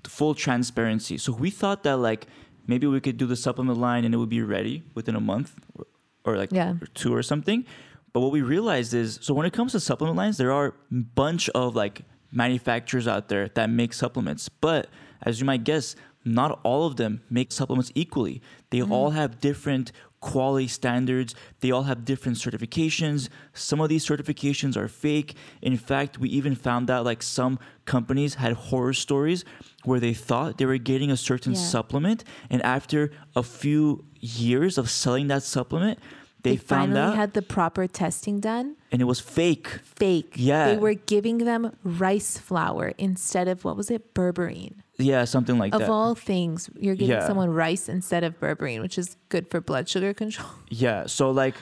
[0.05, 1.17] full transparency.
[1.17, 2.27] So we thought that like
[2.67, 5.53] maybe we could do the supplement line and it would be ready within a month
[5.77, 5.85] or,
[6.25, 6.73] or like Yeah.
[6.81, 7.65] or two or something.
[8.13, 10.95] But what we realized is so when it comes to supplement lines, there are a
[10.95, 14.49] bunch of like manufacturers out there that make supplements.
[14.49, 14.87] But
[15.21, 18.41] as you might guess, not all of them make supplements equally.
[18.69, 18.91] They mm-hmm.
[18.91, 21.33] all have different quality standards.
[21.61, 23.27] They all have different certifications.
[23.53, 25.35] Some of these certifications are fake.
[25.61, 29.43] In fact, we even found out like some companies had horror stories
[29.83, 31.59] where they thought they were getting a certain Yeah.
[31.59, 35.97] supplement, and after a few years of selling that supplement,
[36.43, 38.75] they, They, found finally out had the proper testing done.
[38.91, 39.67] and it was fake.
[39.83, 40.33] Fake.
[40.35, 40.67] Yeah.
[40.73, 44.13] They were giving them rice flour instead of what was it?
[44.13, 44.75] Berberine.
[44.97, 45.85] Yeah, something like Of that.
[45.85, 47.25] Of all things, you're giving Yeah.
[47.27, 50.49] someone rice instead of berberine, which is good for blood sugar control.
[50.69, 51.07] Yeah.
[51.07, 51.55] So like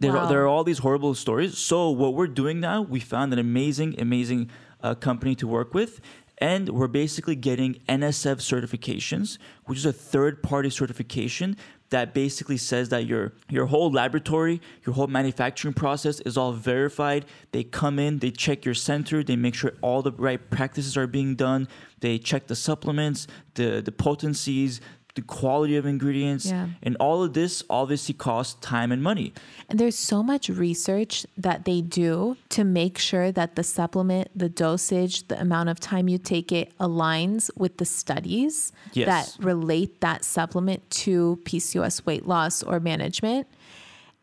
[0.00, 0.18] there, Wow.
[0.24, 1.56] are, there are all these horrible stories.
[1.58, 4.50] So what we're doing now, we found an amazing, amazing
[4.82, 6.00] uh, company to work with.
[6.38, 11.56] And we're basically getting NSF certifications, which is a third party certification
[11.90, 17.24] that basically says that your your whole laboratory, your whole manufacturing process is all verified.
[17.52, 21.06] They come in, they check your center, they make sure all the right practices are
[21.06, 21.68] being done.
[22.00, 24.80] They check the supplements, the the potencies,
[25.16, 26.68] the quality of ingredients, Yeah.
[26.82, 29.32] and all of this obviously costs time and money.
[29.68, 34.48] And there's so much research that they do to make sure that the supplement, the
[34.48, 39.06] dosage, the amount of time you take it aligns with the studies Yes.
[39.36, 43.46] that relate that supplement to PCOS weight loss or management.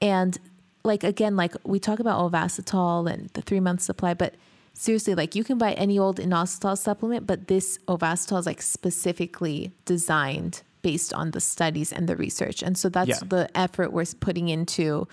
[0.01, 0.38] And
[0.84, 4.36] like again, like we talk about Ovasitol and the three month supply, but
[4.73, 9.71] seriously, like you can buy any old inositol supplement, but this Ovasitol is like specifically
[9.86, 12.61] designed based on the studies and the research.
[12.61, 13.27] And so that's Yeah.
[13.27, 15.07] the effort we're putting into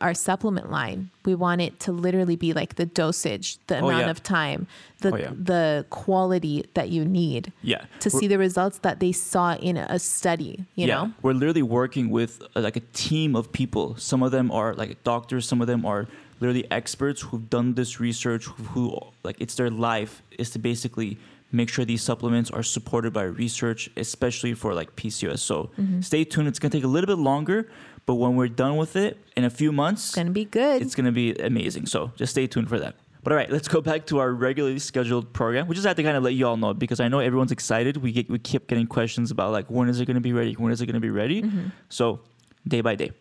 [0.00, 1.10] our supplement line.
[1.26, 4.10] We want it to literally be like the dosage, the Oh, amount yeah.
[4.10, 4.66] of time,
[5.00, 5.32] the Oh, yeah.
[5.36, 7.82] the quality that you need Yeah.
[8.00, 11.12] to We're- see the results that they saw in a study, you know?
[11.20, 13.94] we're literally working with uh, like a team of people.
[13.98, 15.46] Some of them are like doctors.
[15.46, 16.06] Some of them are
[16.40, 18.46] literally experts who've done this research.
[18.46, 18.82] Who, who
[19.24, 21.18] like it's their life is to basically
[21.52, 25.40] make sure these supplements are supported by research, especially for like PCOS.
[25.40, 26.00] So Mm-hmm.
[26.00, 26.48] stay tuned.
[26.48, 27.68] It's gonna take a little bit longer,
[28.06, 30.82] but when we're done with it in a few months, It's gonna be good.
[30.82, 31.86] it's going to be amazing.
[31.86, 32.96] So just stay tuned for that.
[33.22, 35.68] But all right, let's go back to our regularly scheduled program.
[35.68, 37.96] We just had to kind of let you all know because I know everyone's excited.
[37.98, 40.54] We get we keep getting questions about like when is it going to be ready?
[40.54, 41.44] When is it going to be ready?
[41.88, 42.18] So
[42.66, 43.12] day by day.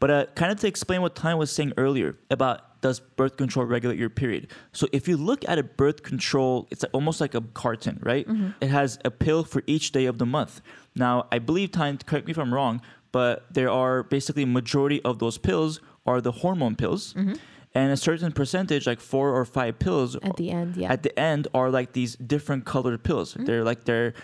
[0.00, 3.66] But uh, kind of to explain what Ty was saying earlier about does birth control
[3.66, 4.48] regulate your period?
[4.72, 8.26] So if you look at a birth control, it's almost like a carton, right?
[8.26, 8.50] Mm-hmm.
[8.60, 10.60] It has a pill for each day of the month.
[10.94, 12.80] Now, I believe time, correct me if I'm wrong,
[13.12, 17.14] but there are basically majority of those pills are the hormone pills.
[17.14, 17.34] Mm-hmm.
[17.74, 20.90] And a certain percentage, like four or five pills At the end, yeah.
[20.90, 23.34] at the end are like these different colored pills.
[23.34, 23.44] Mm-hmm.
[23.44, 24.14] They're like they're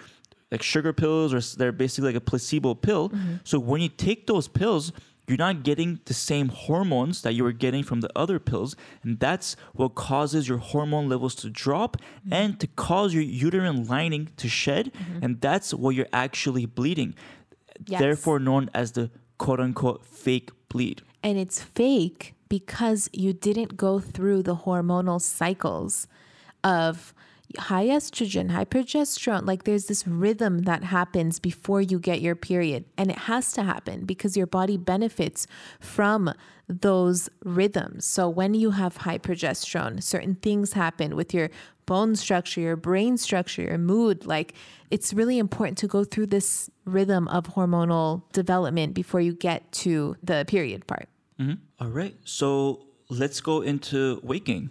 [0.51, 3.13] like sugar pills or they're basically like a placebo pill.
[3.45, 4.93] So when you take those pills,
[5.27, 9.19] you're not getting the same hormones that you were getting from the other pills, and
[9.19, 12.33] that's what causes your hormone levels to drop mm-hmm.
[12.33, 15.25] and to cause your uterine lining to shed, mm-hmm.
[15.25, 17.15] and that's what you're actually bleeding.
[17.87, 18.01] Yes.
[18.01, 21.03] Therefore known as the quote unquote fake bleed.
[21.23, 26.07] and it's fake because you didn't go through the hormonal cycles
[26.63, 27.15] of
[27.59, 29.47] high estrogen, high progesterone.
[29.47, 32.85] Like there's this rhythm that happens before you get your period.
[32.97, 35.47] And it has to happen because your body benefits
[35.81, 36.33] from
[36.69, 38.07] those rhythms.
[38.07, 41.51] So when you have high progesterone, certain things happen with your
[41.87, 44.27] bone structure, your brain structure, your mood.
[44.27, 44.55] Like
[44.91, 50.17] it's really important to go through this rhythm of hormonal development before you get to
[50.23, 51.09] the period part.
[51.39, 51.55] Mm-hmm.
[51.81, 54.71] All right, so let's go into weight gain.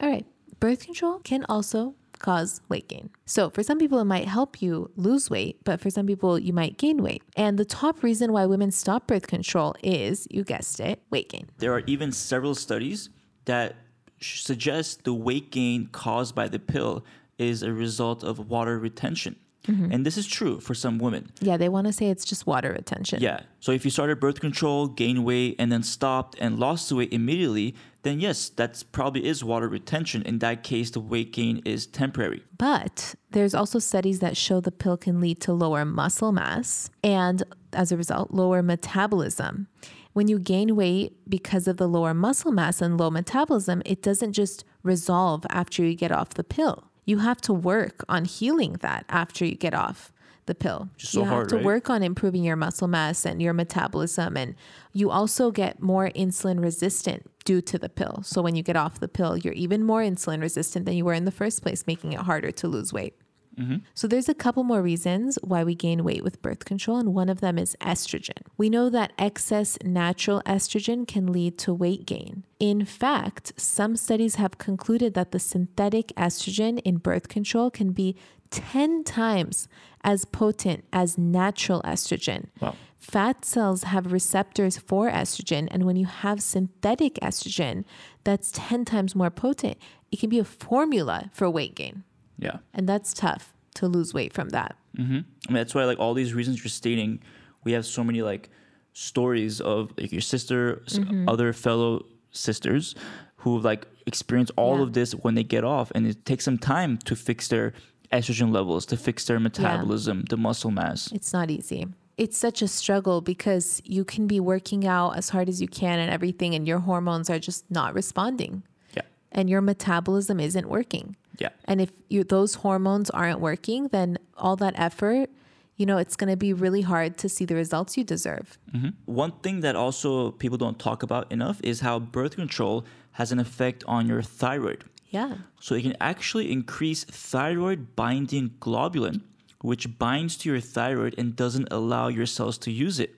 [0.00, 0.26] All right.
[0.60, 3.10] Birth control can also cause weight gain.
[3.26, 6.52] So, for some people, it might help you lose weight, but for some people, you
[6.52, 7.22] might gain weight.
[7.36, 11.48] And the top reason why women stop birth control is, you guessed it, weight gain.
[11.58, 13.10] There are even several studies
[13.44, 13.76] that
[14.20, 17.04] suggest the weight gain caused by the pill
[17.38, 19.36] is a result of water retention.
[19.68, 19.92] Mm-hmm.
[19.92, 21.30] And this is true for some women.
[21.40, 23.20] Yeah, they want to say it's just water retention.
[23.20, 23.40] Yeah.
[23.60, 27.12] So if you started birth control, gained weight, and then stopped and lost the weight
[27.12, 30.22] immediately, then yes, that's probably is water retention.
[30.22, 32.42] In that case, the weight gain is temporary.
[32.56, 37.42] But there's also studies that show the pill can lead to lower muscle mass and,
[37.72, 39.68] as a result, lower metabolism.
[40.14, 44.32] When you gain weight because of the lower muscle mass and low metabolism, it doesn't
[44.32, 46.87] just resolve after you get off the pill.
[47.08, 50.12] You have to work on healing that after you get off
[50.44, 50.90] the pill.
[50.98, 51.64] so you have hard, to right?
[51.64, 54.36] work on improving your muscle mass and your metabolism.
[54.36, 54.54] And
[54.92, 58.20] you also get more insulin resistant due to the pill.
[58.24, 61.14] So when you get off the pill, you're even more insulin resistant than you were
[61.14, 63.14] in the first place, making it harder to lose weight.
[63.58, 63.76] Mm-hmm.
[63.94, 67.28] So there's a couple more reasons why we gain weight with birth control, and one
[67.28, 68.42] of them is estrogen.
[68.56, 72.44] We know that excess natural estrogen can lead to weight gain.
[72.60, 78.16] In fact, some studies have concluded that the synthetic estrogen in birth control can be
[78.50, 79.68] 10 times
[80.02, 82.46] as potent as natural estrogen.
[82.60, 82.74] Wow.
[82.96, 85.68] Fat cells have receptors for estrogen.
[85.70, 87.84] And when you have synthetic estrogen,
[88.24, 89.78] that's 10 times more potent.
[90.10, 92.04] It can be a formula for weight gain.
[92.38, 92.58] Yeah.
[92.74, 94.76] And that's tough to lose weight from that.
[94.96, 95.12] Mm-hmm.
[95.14, 97.20] I mean, that's why, like, all these reasons you're stating,
[97.64, 98.48] we have so many, like,
[98.92, 101.28] stories of like your sister, Mm-hmm.
[101.28, 102.94] other fellow sisters
[103.36, 104.82] who like experience all Yeah.
[104.82, 107.72] of this when they get off, and it takes some time to fix their
[108.12, 111.12] estrogen levels, to fix their metabolism, the muscle mass.
[111.12, 111.86] It's not easy.
[112.16, 116.00] It's such a struggle because you can be working out as hard as you can
[116.00, 118.64] and everything, and your hormones are just not responding,
[118.96, 121.14] Yeah, and your metabolism isn't working.
[121.38, 121.50] Yeah.
[121.64, 125.30] And if you, those hormones aren't working, then all that effort,
[125.76, 128.58] you know, it's going to be really hard to see the results you deserve.
[128.74, 128.88] Mm-hmm.
[129.06, 133.38] One thing that also people don't talk about enough is how birth control has an
[133.38, 134.84] effect on your thyroid.
[135.10, 135.36] Yeah.
[135.60, 139.22] So it can actually increase thyroid binding globulin,
[139.62, 143.14] which binds to your thyroid and doesn't allow your cells to use it.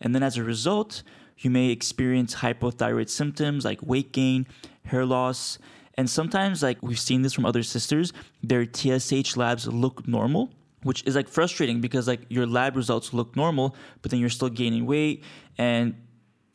[0.00, 1.02] And then as a result,
[1.38, 4.46] you may experience hypothyroid symptoms like weight gain,
[4.86, 5.58] hair loss,
[5.96, 10.50] and sometimes like we've seen this from other sisters, their TSH labs look normal,
[10.82, 14.48] which is like frustrating because like your lab results look normal, but then you're still
[14.48, 15.22] gaining weight
[15.58, 15.94] and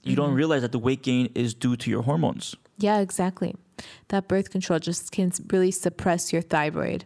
[0.03, 0.35] you don't mm-hmm.
[0.35, 2.55] realize that the weight gain is due to your hormones.
[2.77, 3.55] Yeah, exactly.
[4.07, 7.05] That birth control just can really suppress your thyroid.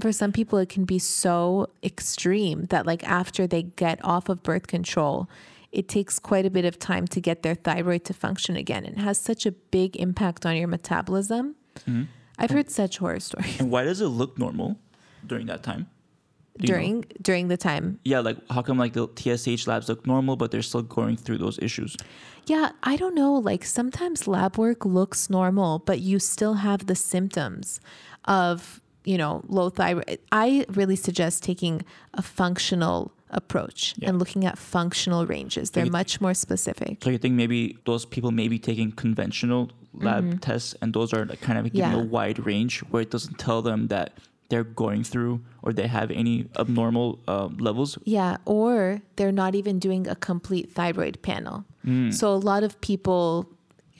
[0.00, 4.42] For some people, it can be so extreme that, like, after they get off of
[4.42, 5.28] birth control,
[5.72, 8.84] it takes quite a bit of time to get their thyroid to function again.
[8.84, 11.56] It has such a big impact on your metabolism.
[11.80, 12.02] Mm-hmm.
[12.38, 14.76] I've heard such horror stories And why does it look normal
[15.26, 15.86] during that time?
[16.58, 16.74] You know?
[16.74, 17.98] during during the time.
[18.04, 21.38] Yeah, like how come like the TSH labs look normal, but they're still going through
[21.38, 21.96] those issues?
[22.46, 23.34] Yeah, I don't know.
[23.34, 27.80] Like sometimes lab work looks normal, but you still have the symptoms
[28.26, 30.18] of, you know, low thyroid.
[30.30, 31.82] I really suggest taking
[32.14, 34.10] a functional approach Yeah.
[34.10, 35.70] and looking at functional ranges.
[35.72, 37.02] They're you- much more specific.
[37.02, 41.24] So you think maybe those people may be taking conventional lab tests, and those are
[41.24, 41.98] like kind of giving Mm-hmm.
[41.98, 42.02] Yeah.
[42.02, 44.12] a wide range where it doesn't tell them that
[44.50, 47.96] they're going through or they have any abnormal uh, levels.
[48.04, 51.64] Yeah, or they're not even doing a complete thyroid panel.
[51.86, 52.12] Mm.
[52.12, 53.48] So a lot of people,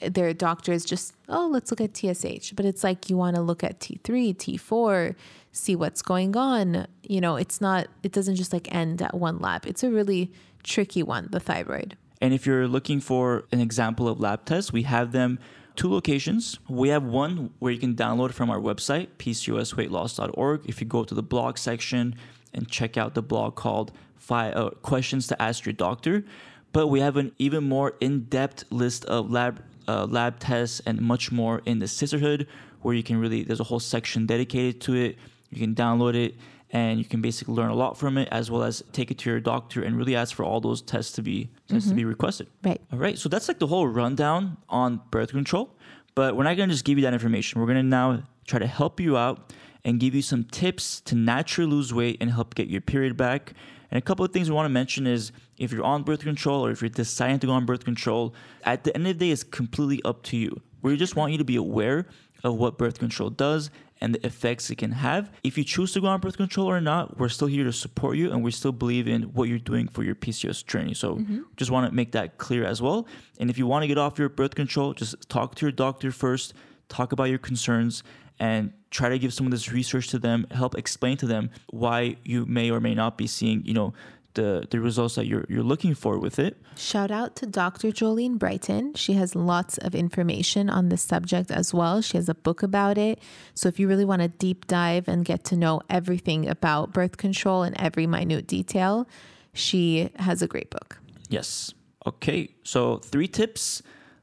[0.01, 2.53] their doctors just, oh, let's look at TSH.
[2.55, 5.15] But it's like you want to look at T3, T4,
[5.51, 6.85] see what's going on.
[7.03, 9.65] You know, it's not, it doesn't just like end at one lab.
[9.65, 10.31] It's a really
[10.63, 11.97] tricky one, the thyroid.
[12.21, 15.39] And if you're looking for an example of lab tests, we have them
[15.75, 16.59] two locations.
[16.67, 20.61] We have one where you can download from our website, pcosweightloss.org.
[20.65, 22.15] If you go to the blog section
[22.53, 26.23] and check out the blog called Five uh, Questions to Ask Your Doctor.
[26.71, 31.31] But we have an even more in-depth list of lab uh, lab tests and much
[31.31, 32.47] more in the Cysterhood,
[32.81, 35.17] where you can really there's a whole section dedicated to it.
[35.51, 36.35] You can download it
[36.71, 39.29] and you can basically learn a lot from it, as well as take it to
[39.29, 42.09] your doctor and really ask for all those tests to be tests to be mm-hmm.
[42.09, 42.47] requested.
[42.63, 42.81] Right.
[42.91, 45.71] All right, so that's like the whole rundown on birth control.
[46.15, 47.59] But we're not gonna just give you that information.
[47.59, 51.69] We're gonna now try to help you out and give you some tips to naturally
[51.69, 53.53] lose weight and help get your period back.
[53.91, 56.65] And a couple of things we want to mention is if you're on birth control
[56.65, 59.31] or if you're deciding to go on birth control, at the end of the day,
[59.31, 60.59] it's completely up to you.
[60.81, 62.07] We just want you to be aware
[62.43, 63.69] of what birth control does
[64.01, 65.31] and the effects it can have.
[65.43, 68.17] If you choose to go on birth control or not, we're still here to support
[68.17, 70.93] you and we still believe in what you're doing for your PCOS journey.
[70.93, 71.41] So mm-hmm.
[71.55, 73.07] just want to make that clear as well.
[73.39, 76.11] And if you want to get off your birth control, just talk to your doctor
[76.11, 76.53] first,
[76.89, 78.03] talk about your concerns
[78.39, 82.17] and try to give some of this research to them, help explain to them why
[82.23, 83.93] you may or may not be seeing, you know,
[84.35, 86.57] the the results that you're you're looking for with it.
[86.77, 87.89] Shout out to Dr.
[87.89, 88.93] Jolene Brighten.
[88.93, 92.01] She has lots of information on this subject as well.
[92.01, 93.19] She has a book about it.
[93.53, 97.17] So if you really want to deep dive and get to know everything about birth
[97.17, 99.07] control and every minute detail,
[99.53, 100.99] she has a great book.
[101.29, 101.73] Yes.
[102.05, 102.49] Okay.
[102.63, 103.81] So three tips.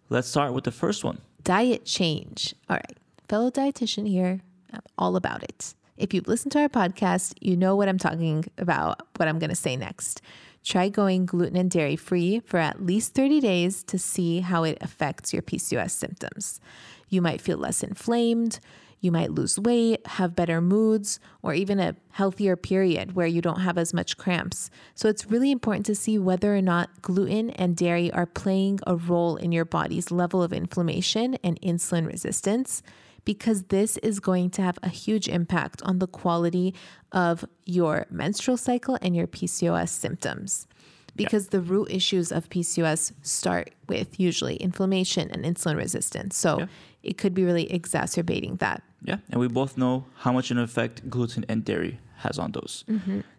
[0.08, 1.18] Let's start with the first one.
[1.42, 2.54] Diet change.
[2.68, 2.98] All right.
[3.28, 4.40] Fellow dietitian here.
[4.72, 5.74] I'm all about it.
[5.96, 9.50] If you've listened to our podcast, you know what I'm talking about, what I'm going
[9.50, 10.22] to say next.
[10.64, 14.78] Try going gluten and dairy free for at least 30 days to see how it
[14.80, 16.60] affects your PCOS symptoms.
[17.08, 18.58] You might feel less inflamed,
[19.00, 23.60] you might lose weight, have better moods, or even a healthier period where you don't
[23.60, 24.70] have as much cramps.
[24.94, 28.94] So it's really important to see whether or not gluten and dairy are playing a
[28.94, 32.82] role in your body's level of inflammation and insulin resistance
[33.24, 36.74] because this is going to have a huge impact on the quality
[37.12, 40.66] of your menstrual cycle and your PCOS symptoms.
[41.14, 46.36] Because the root issues of PCOS start with usually inflammation and insulin resistance.
[46.38, 46.66] So
[47.02, 48.82] it could be really exacerbating that.
[49.04, 52.84] Yeah, and we both know how much an effect gluten and dairy has on those.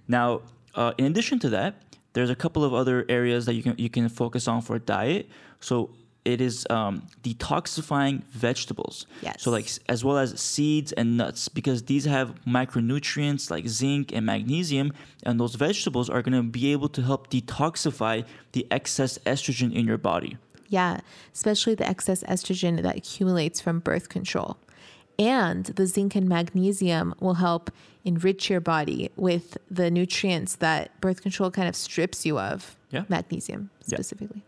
[0.08, 0.42] Now,
[0.76, 1.76] uh, in addition to that,
[2.14, 5.30] There's a couple of other areas that you can you can focus on for diet.
[5.60, 5.90] So
[6.26, 9.06] it is um, detoxifying vegetables.
[9.22, 9.42] Yes.
[9.42, 14.26] So like as well as seeds and nuts because these have micronutrients like zinc and
[14.26, 14.94] magnesium,
[15.24, 19.86] and those vegetables are going to be able to help detoxify the excess estrogen in
[19.86, 20.38] your body.
[20.70, 21.02] Yeah,
[21.34, 24.58] especially the excess estrogen that accumulates from birth control.
[25.20, 27.70] And the zinc and magnesium will help
[28.04, 32.76] enrich your body with the nutrients that birth control kind of strips you of.
[32.90, 33.04] Yeah.
[33.10, 33.98] Magnesium Yeah.
[33.98, 34.44] specifically.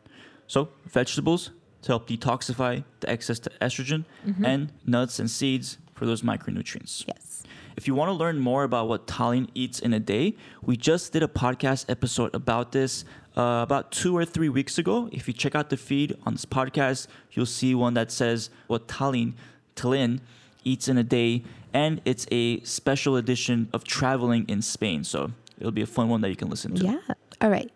[0.48, 1.52] So vegetables
[1.86, 4.06] to help detoxify the excess to estrogen,
[4.44, 7.06] and nuts and seeds for those micronutrients.
[7.08, 7.44] Yes.
[7.78, 11.14] If you want to learn more about what Tallene eats in a day, we just
[11.14, 13.06] did a podcast episode about this
[13.38, 15.10] uh, about two or three weeks ago.
[15.12, 18.88] If you check out the feed on this podcast, you'll see one that says what
[18.88, 19.34] Tallene,
[19.76, 20.22] Tallene
[20.64, 25.04] eats in a day, and it's a special edition of traveling in Spain.
[25.04, 26.84] So it'll be a fun one that you can listen to.
[26.84, 27.00] Yeah.
[27.42, 27.72] All right.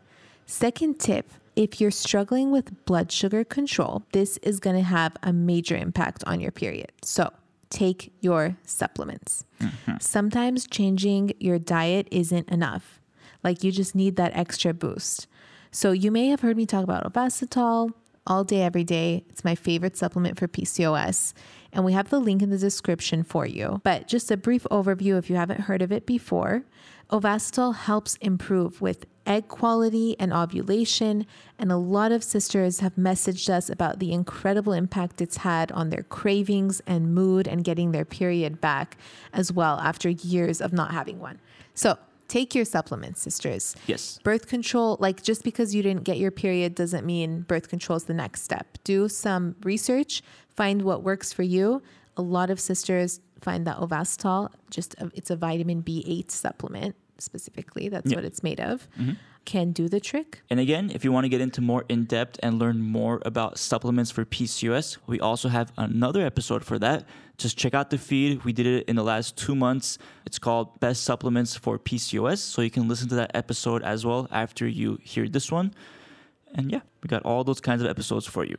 [0.48, 5.34] Second tip if you're struggling with blood sugar control, this is going to have a
[5.34, 6.92] major impact on your period.
[7.04, 7.32] So
[7.70, 9.46] take your supplements.
[9.60, 9.94] Mm-hmm.
[10.00, 13.00] Sometimes changing your diet isn't enough.
[13.44, 15.28] Like you just need that extra boost.
[15.72, 17.94] So you may have heard me talk about Ovasitol
[18.26, 19.24] all day, every day.
[19.30, 21.34] It's my favorite supplement for PCOS.
[21.72, 23.82] And we have the link in the description for you.
[23.84, 26.64] But just a brief overview if you haven't heard of it before.
[27.12, 31.26] Ovasitol helps improve with egg quality and ovulation.
[31.58, 35.92] And a lot of sisters have messaged us about the incredible impact it's had on
[35.92, 38.98] their cravings and mood and getting their period back
[39.32, 41.40] as well after years of not having one.
[41.76, 43.76] So take your supplements, sisters.
[43.86, 44.20] Yes.
[44.24, 48.06] Birth control, like just because you didn't get your period doesn't mean birth control is
[48.06, 48.80] the next step.
[48.84, 50.24] Do some research,
[50.56, 51.84] find what works for you.
[52.18, 57.90] A lot of sisters find that Ovasitol, just a, it's a vitamin B8 supplement specifically.
[57.90, 58.18] That's Yeah.
[58.18, 58.88] what it's made of.
[59.00, 59.14] Mm-hmm.
[59.46, 60.42] Can do the trick.
[60.50, 63.58] And again, if you want to get into more in depth and learn more about
[63.58, 67.06] supplements for PCOS, we also have another episode for that.
[67.38, 68.44] Just check out the feed.
[68.44, 69.98] We did it in the last two months.
[70.26, 72.40] It's called Best Supplements for PCOS.
[72.40, 75.74] So you can listen to that episode as well after you hear this one.
[76.54, 78.58] And yeah, we got all those kinds of episodes for you.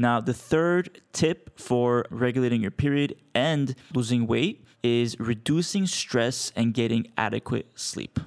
[0.00, 6.72] Now, the third tip for regulating your period and losing weight is reducing stress and
[6.72, 8.18] getting adequate sleep.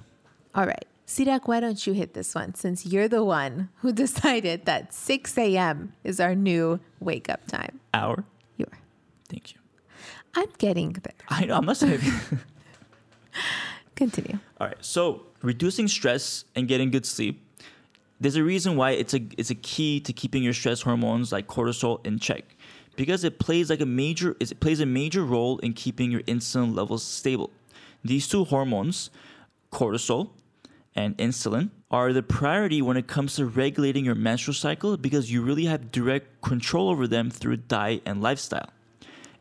[0.53, 0.85] All right.
[1.07, 5.35] Sirak, why don't you hit this one since you're the one who decided that 6
[5.39, 5.93] a.m.
[6.03, 7.79] is our new wake up time?
[7.91, 8.23] Hour.
[8.57, 8.67] Your.
[9.27, 9.59] Thank you.
[10.35, 11.15] I'm getting there.
[11.29, 12.01] I know, I'm not saying.
[13.95, 14.37] Continue.
[14.61, 14.77] All right.
[14.81, 17.41] So reducing stress and getting good sleep.
[18.23, 21.45] There's a reason why it's a it's a key to keeping your stress hormones like
[21.45, 22.55] cortisol in check,
[22.95, 26.73] because it plays like a major it plays a major role in keeping your insulin
[26.73, 27.51] levels stable.
[28.01, 29.09] These two hormones,
[29.73, 30.29] cortisol
[30.95, 35.41] and insulin, are the priority when it comes to regulating your menstrual cycle because you
[35.41, 38.69] really have direct control over them through diet and lifestyle.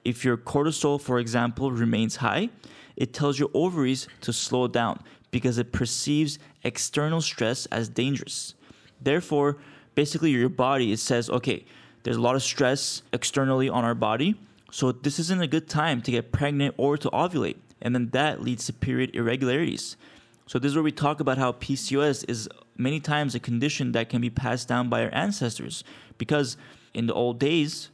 [0.05, 2.51] If your cortisol, for example, remains high,
[2.97, 8.57] it tells your ovaries to slow down because it perceives external stress as dangerous.
[9.05, 9.57] Therefore,
[9.95, 11.65] basically, your body it says, okay,
[12.03, 14.35] there's a lot of stress externally on our body,
[14.71, 18.43] so this isn't a good time to get pregnant or to ovulate, and then that
[18.43, 19.97] leads to period irregularities.
[20.47, 24.09] So this is where we talk about how PCOS is many times a condition that
[24.09, 25.85] can be passed down by our ancestors.
[26.19, 26.57] Because
[26.93, 27.91] in the old days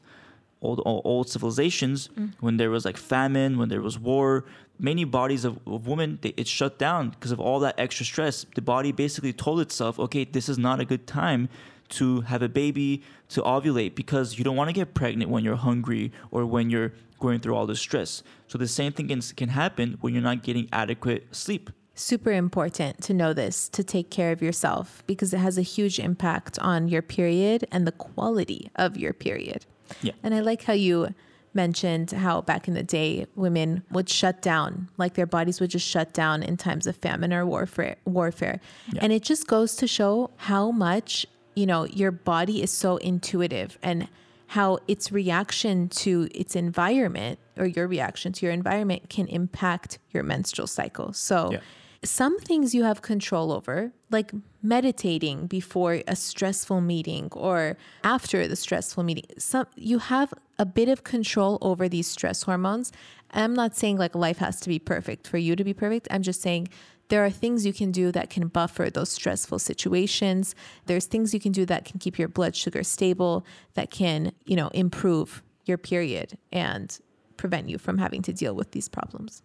[0.61, 2.33] old old, old civilizations mm.
[2.41, 4.45] when there was like famine when there was war
[4.79, 8.47] many bodies of, of women they, it shut down because of all that extra stress
[8.55, 11.49] the body basically told itself okay this is not a good time
[11.89, 15.57] to have a baby to ovulate because you don't want to get pregnant when you're
[15.57, 19.49] hungry or when you're going through all this stress so the same thing can, can
[19.49, 24.31] happen when you're not getting adequate sleep Super important to know this to take care
[24.31, 28.97] of yourself because it has a huge impact on your period and the quality of
[28.97, 29.67] your period.
[30.01, 30.13] Yeah.
[30.23, 31.13] And I like how you
[31.55, 35.87] mentioned how back in the day women would shut down, like their bodies would just
[35.87, 38.61] shut down in times of famine or warfare warfare.
[38.93, 39.01] Yeah.
[39.03, 43.79] And it just goes to show how much, you know, your body is so intuitive
[43.83, 44.09] and
[44.49, 50.23] how its reaction to its environment or your reaction to your environment can impact your
[50.23, 51.13] menstrual cycle.
[51.13, 51.61] So Yeah.
[52.05, 54.33] Some things you have control over, like
[54.63, 59.25] meditating before a stressful meeting or after the stressful meeting.
[59.39, 62.93] Some you have a bit of control over these stress hormones.
[63.33, 66.09] I'm not saying like life has to be perfect for you to be perfect.
[66.11, 66.69] I'm just saying
[67.09, 70.55] there are things you can do that can buffer those stressful situations.
[70.87, 73.45] There's things you can do that can keep your blood sugar stable,
[73.75, 76.99] that can, you know, improve your period and
[77.37, 79.43] prevent you from having to deal with these problems.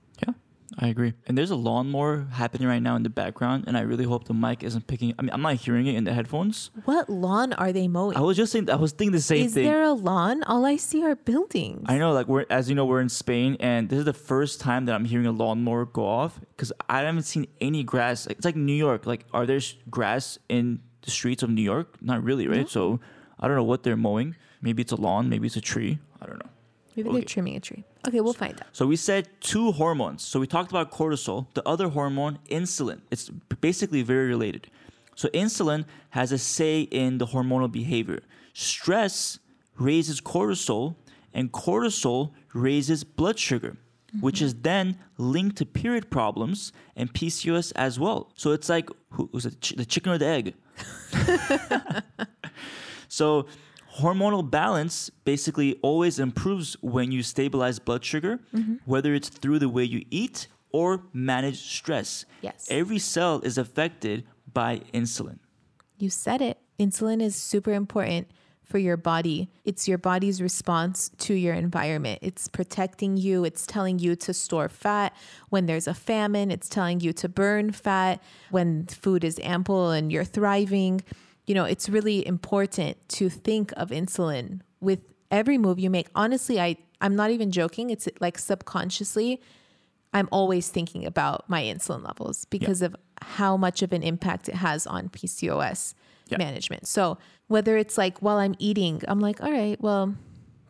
[0.80, 1.14] I agree.
[1.28, 4.34] And there's a lawnmower happening right now in the background, and I really hope the
[4.34, 5.14] mic isn't picking.
[5.20, 6.72] I mean, I'm not hearing it in the headphones.
[6.86, 8.18] What lawn are they mowing?
[8.18, 8.70] I was just saying.
[8.70, 9.64] I was thinking the same Is thing.
[9.64, 10.42] Is there a lawn?
[10.44, 11.86] All I see are buildings.
[11.88, 14.60] I know, like we're as you know, we're in Spain, and this is the first
[14.62, 18.26] time that I'm hearing a lawnmower go off because I haven't seen any grass.
[18.28, 19.06] It's like New York.
[19.06, 19.60] Like, are there
[19.90, 22.02] grass in the streets of New York?
[22.02, 22.68] Not really, right?
[22.68, 23.00] So
[23.40, 24.36] I don't know what they're mowing.
[24.62, 25.30] Maybe it's a lawn.
[25.30, 26.00] Maybe it's a tree.
[26.22, 26.50] I don't know.
[26.96, 27.18] Maybe Okay.
[27.20, 27.84] they're trimming a tree.
[28.08, 28.68] Okay, we'll find out.
[28.74, 30.24] So we said two hormones.
[30.24, 31.48] So we talked about cortisol.
[31.54, 33.02] The other hormone, insulin.
[33.12, 33.30] It's
[33.62, 34.70] basically very related.
[35.16, 38.22] So insulin has a say in the hormonal behavior.
[38.54, 39.40] Stress
[39.78, 40.96] raises cortisol,
[41.34, 43.78] and cortisol raises blood sugar,
[44.20, 44.64] which is mm-hmm.
[44.64, 48.32] then linked to period problems and PCOS as well.
[48.36, 50.54] So it's like who was it, the chicken or the egg?
[53.14, 53.46] So
[54.00, 58.76] hormonal balance basically always improves when you stabilize blood sugar, mm-hmm.
[58.86, 62.26] whether it's through the way you eat or manage stress.
[62.42, 62.68] Yes.
[62.70, 65.40] Every cell is affected by insulin.
[65.98, 66.58] You said it.
[66.80, 68.28] Insulin is super important
[68.64, 69.50] for your body.
[69.66, 72.20] It's your body's response to your environment.
[72.22, 73.46] It's protecting you.
[73.46, 75.16] It's telling you to store fat
[75.50, 76.50] when there's a famine.
[76.50, 81.04] It's telling you to burn fat when food is ample and you're thriving.
[81.46, 86.08] You know, it's really important to think of insulin with every move you make.
[86.16, 87.90] Honestly, I I'm not even joking.
[87.90, 89.42] It's like subconsciously
[90.14, 94.56] I'm always thinking about my insulin levels because of how much of an impact it
[94.56, 95.96] has on PCOS
[96.30, 96.38] Yeah.
[96.38, 96.88] management.
[96.88, 97.18] So,
[97.48, 100.16] whether it's like while I'm eating, I'm like, all right, well,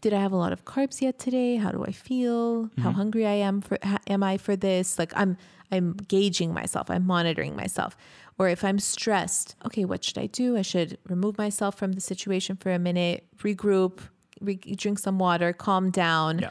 [0.02, 1.58] did I have a lot of carbs yet today?
[1.58, 2.70] How do I feel?
[2.78, 2.92] How mm-hmm.
[2.92, 4.98] hungry I am for am I for this?
[4.98, 5.38] Like I'm
[5.72, 6.90] I'm gauging myself.
[6.90, 7.98] I'm monitoring myself.
[8.40, 10.58] Or if I'm stressed, okay, what should I do?
[10.58, 14.00] I should remove myself from the situation for a minute, regroup,
[14.42, 16.50] re- drink some water, calm down Yeah.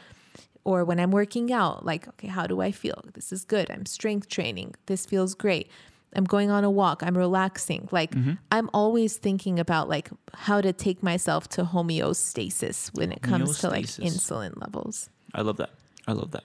[0.63, 3.03] or when I'm working out, like, okay, how do I feel?
[3.13, 3.69] This is good.
[3.69, 4.75] I'm strength training.
[4.85, 5.69] This feels great.
[6.15, 7.01] I'm going on a walk.
[7.03, 7.89] I'm relaxing.
[7.91, 8.33] Like, mm-hmm.
[8.51, 13.69] I'm always thinking about like how to take myself to homeostasis when it comes to
[13.69, 15.09] like insulin levels.
[15.33, 15.71] I love that.
[16.07, 16.43] I love that.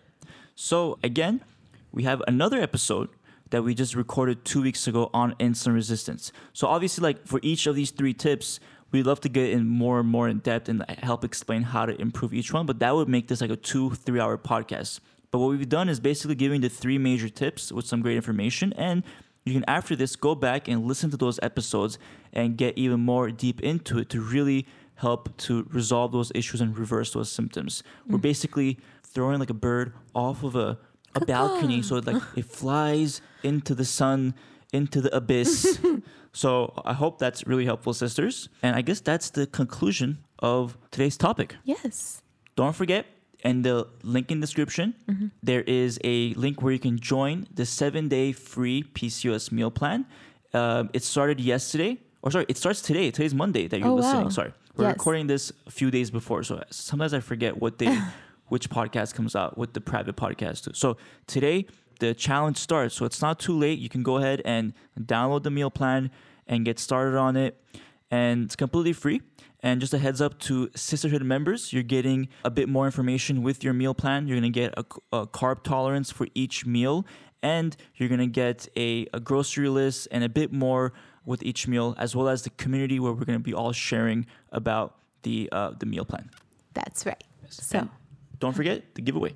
[0.55, 1.43] So again,
[1.93, 3.09] we have another episode
[3.51, 6.33] that we just recorded two weeks ago on insulin resistance.
[6.53, 10.01] So obviously, like for each of these three tips, we'd love to get in more
[10.01, 12.67] and more in depth and help explain how to improve each one.
[12.67, 15.01] But that would make this like a two, three hour podcast.
[15.31, 18.73] But what we've done is basically giving the three major tips with some great information.
[18.75, 19.03] And
[19.45, 21.99] you can after this go back and listen to those episodes
[22.33, 26.77] and get even more deep into it to really help to resolve those issues and
[26.77, 27.83] reverse those symptoms.
[28.07, 28.23] We're mm.
[28.23, 30.79] basically throwing like a bird off of a,
[31.15, 34.35] a balcony so it like it flies into the sun,
[34.73, 35.79] into the abyss.
[36.33, 38.49] so I hope that's really helpful, sisters.
[38.63, 41.57] And I guess that's the conclusion of today's topic.
[41.65, 42.23] Yes.
[42.57, 43.07] Don't forget,
[43.45, 44.95] in the link in description,
[45.43, 50.07] there is a link where you can join the seven day free PCOS meal plan.
[50.55, 53.11] Um, it started yesterday, or sorry, it starts today.
[53.11, 54.25] Today's Monday that you're Oh, listening.
[54.25, 54.29] wow.
[54.31, 54.95] Sorry, we're Yes.
[54.95, 57.97] recording this a few days before, so sometimes I forget what day,
[58.49, 60.65] which podcast comes out, with the private podcast.
[60.65, 60.71] Do.
[60.75, 60.97] So
[61.27, 61.67] today
[61.99, 62.95] the challenge starts.
[62.95, 63.79] So it's not too late.
[63.79, 66.11] You can go ahead and download the meal plan
[66.47, 67.61] and get started on it,
[68.11, 69.21] and it's completely free.
[69.61, 73.65] And just a heads up to Cysterhood members, you're getting a bit more information with
[73.65, 74.29] your meal plan.
[74.29, 77.05] You're gonna get a, a carb tolerance for each meal,
[77.43, 80.93] and you're gonna get a, a grocery list and a bit more
[81.25, 84.95] with each meal, as well as the community where we're gonna be all sharing about
[85.23, 86.31] the uh, the meal plan.
[86.75, 87.23] That's right.
[87.51, 87.91] So, And
[88.39, 89.35] don't forget the giveaway.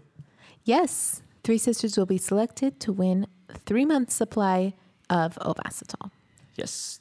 [0.64, 3.26] yes, three sisters will be selected to win
[3.66, 4.74] three months supply
[5.10, 6.10] of Ovasitol.
[6.56, 7.00] Yes.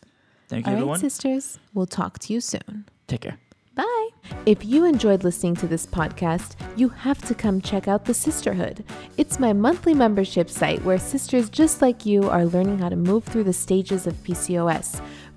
[0.49, 0.99] Thank you, All right, everyone.
[0.99, 2.85] sisters, we'll talk to you soon.
[3.07, 3.37] Take care.
[3.73, 4.09] Bye.
[4.45, 8.83] If you enjoyed listening to this podcast, you have to come check out the Cysterhood.
[9.17, 13.23] It's my monthly membership site where sisters just like you are learning how to move
[13.23, 15.01] through the stages of PCOS.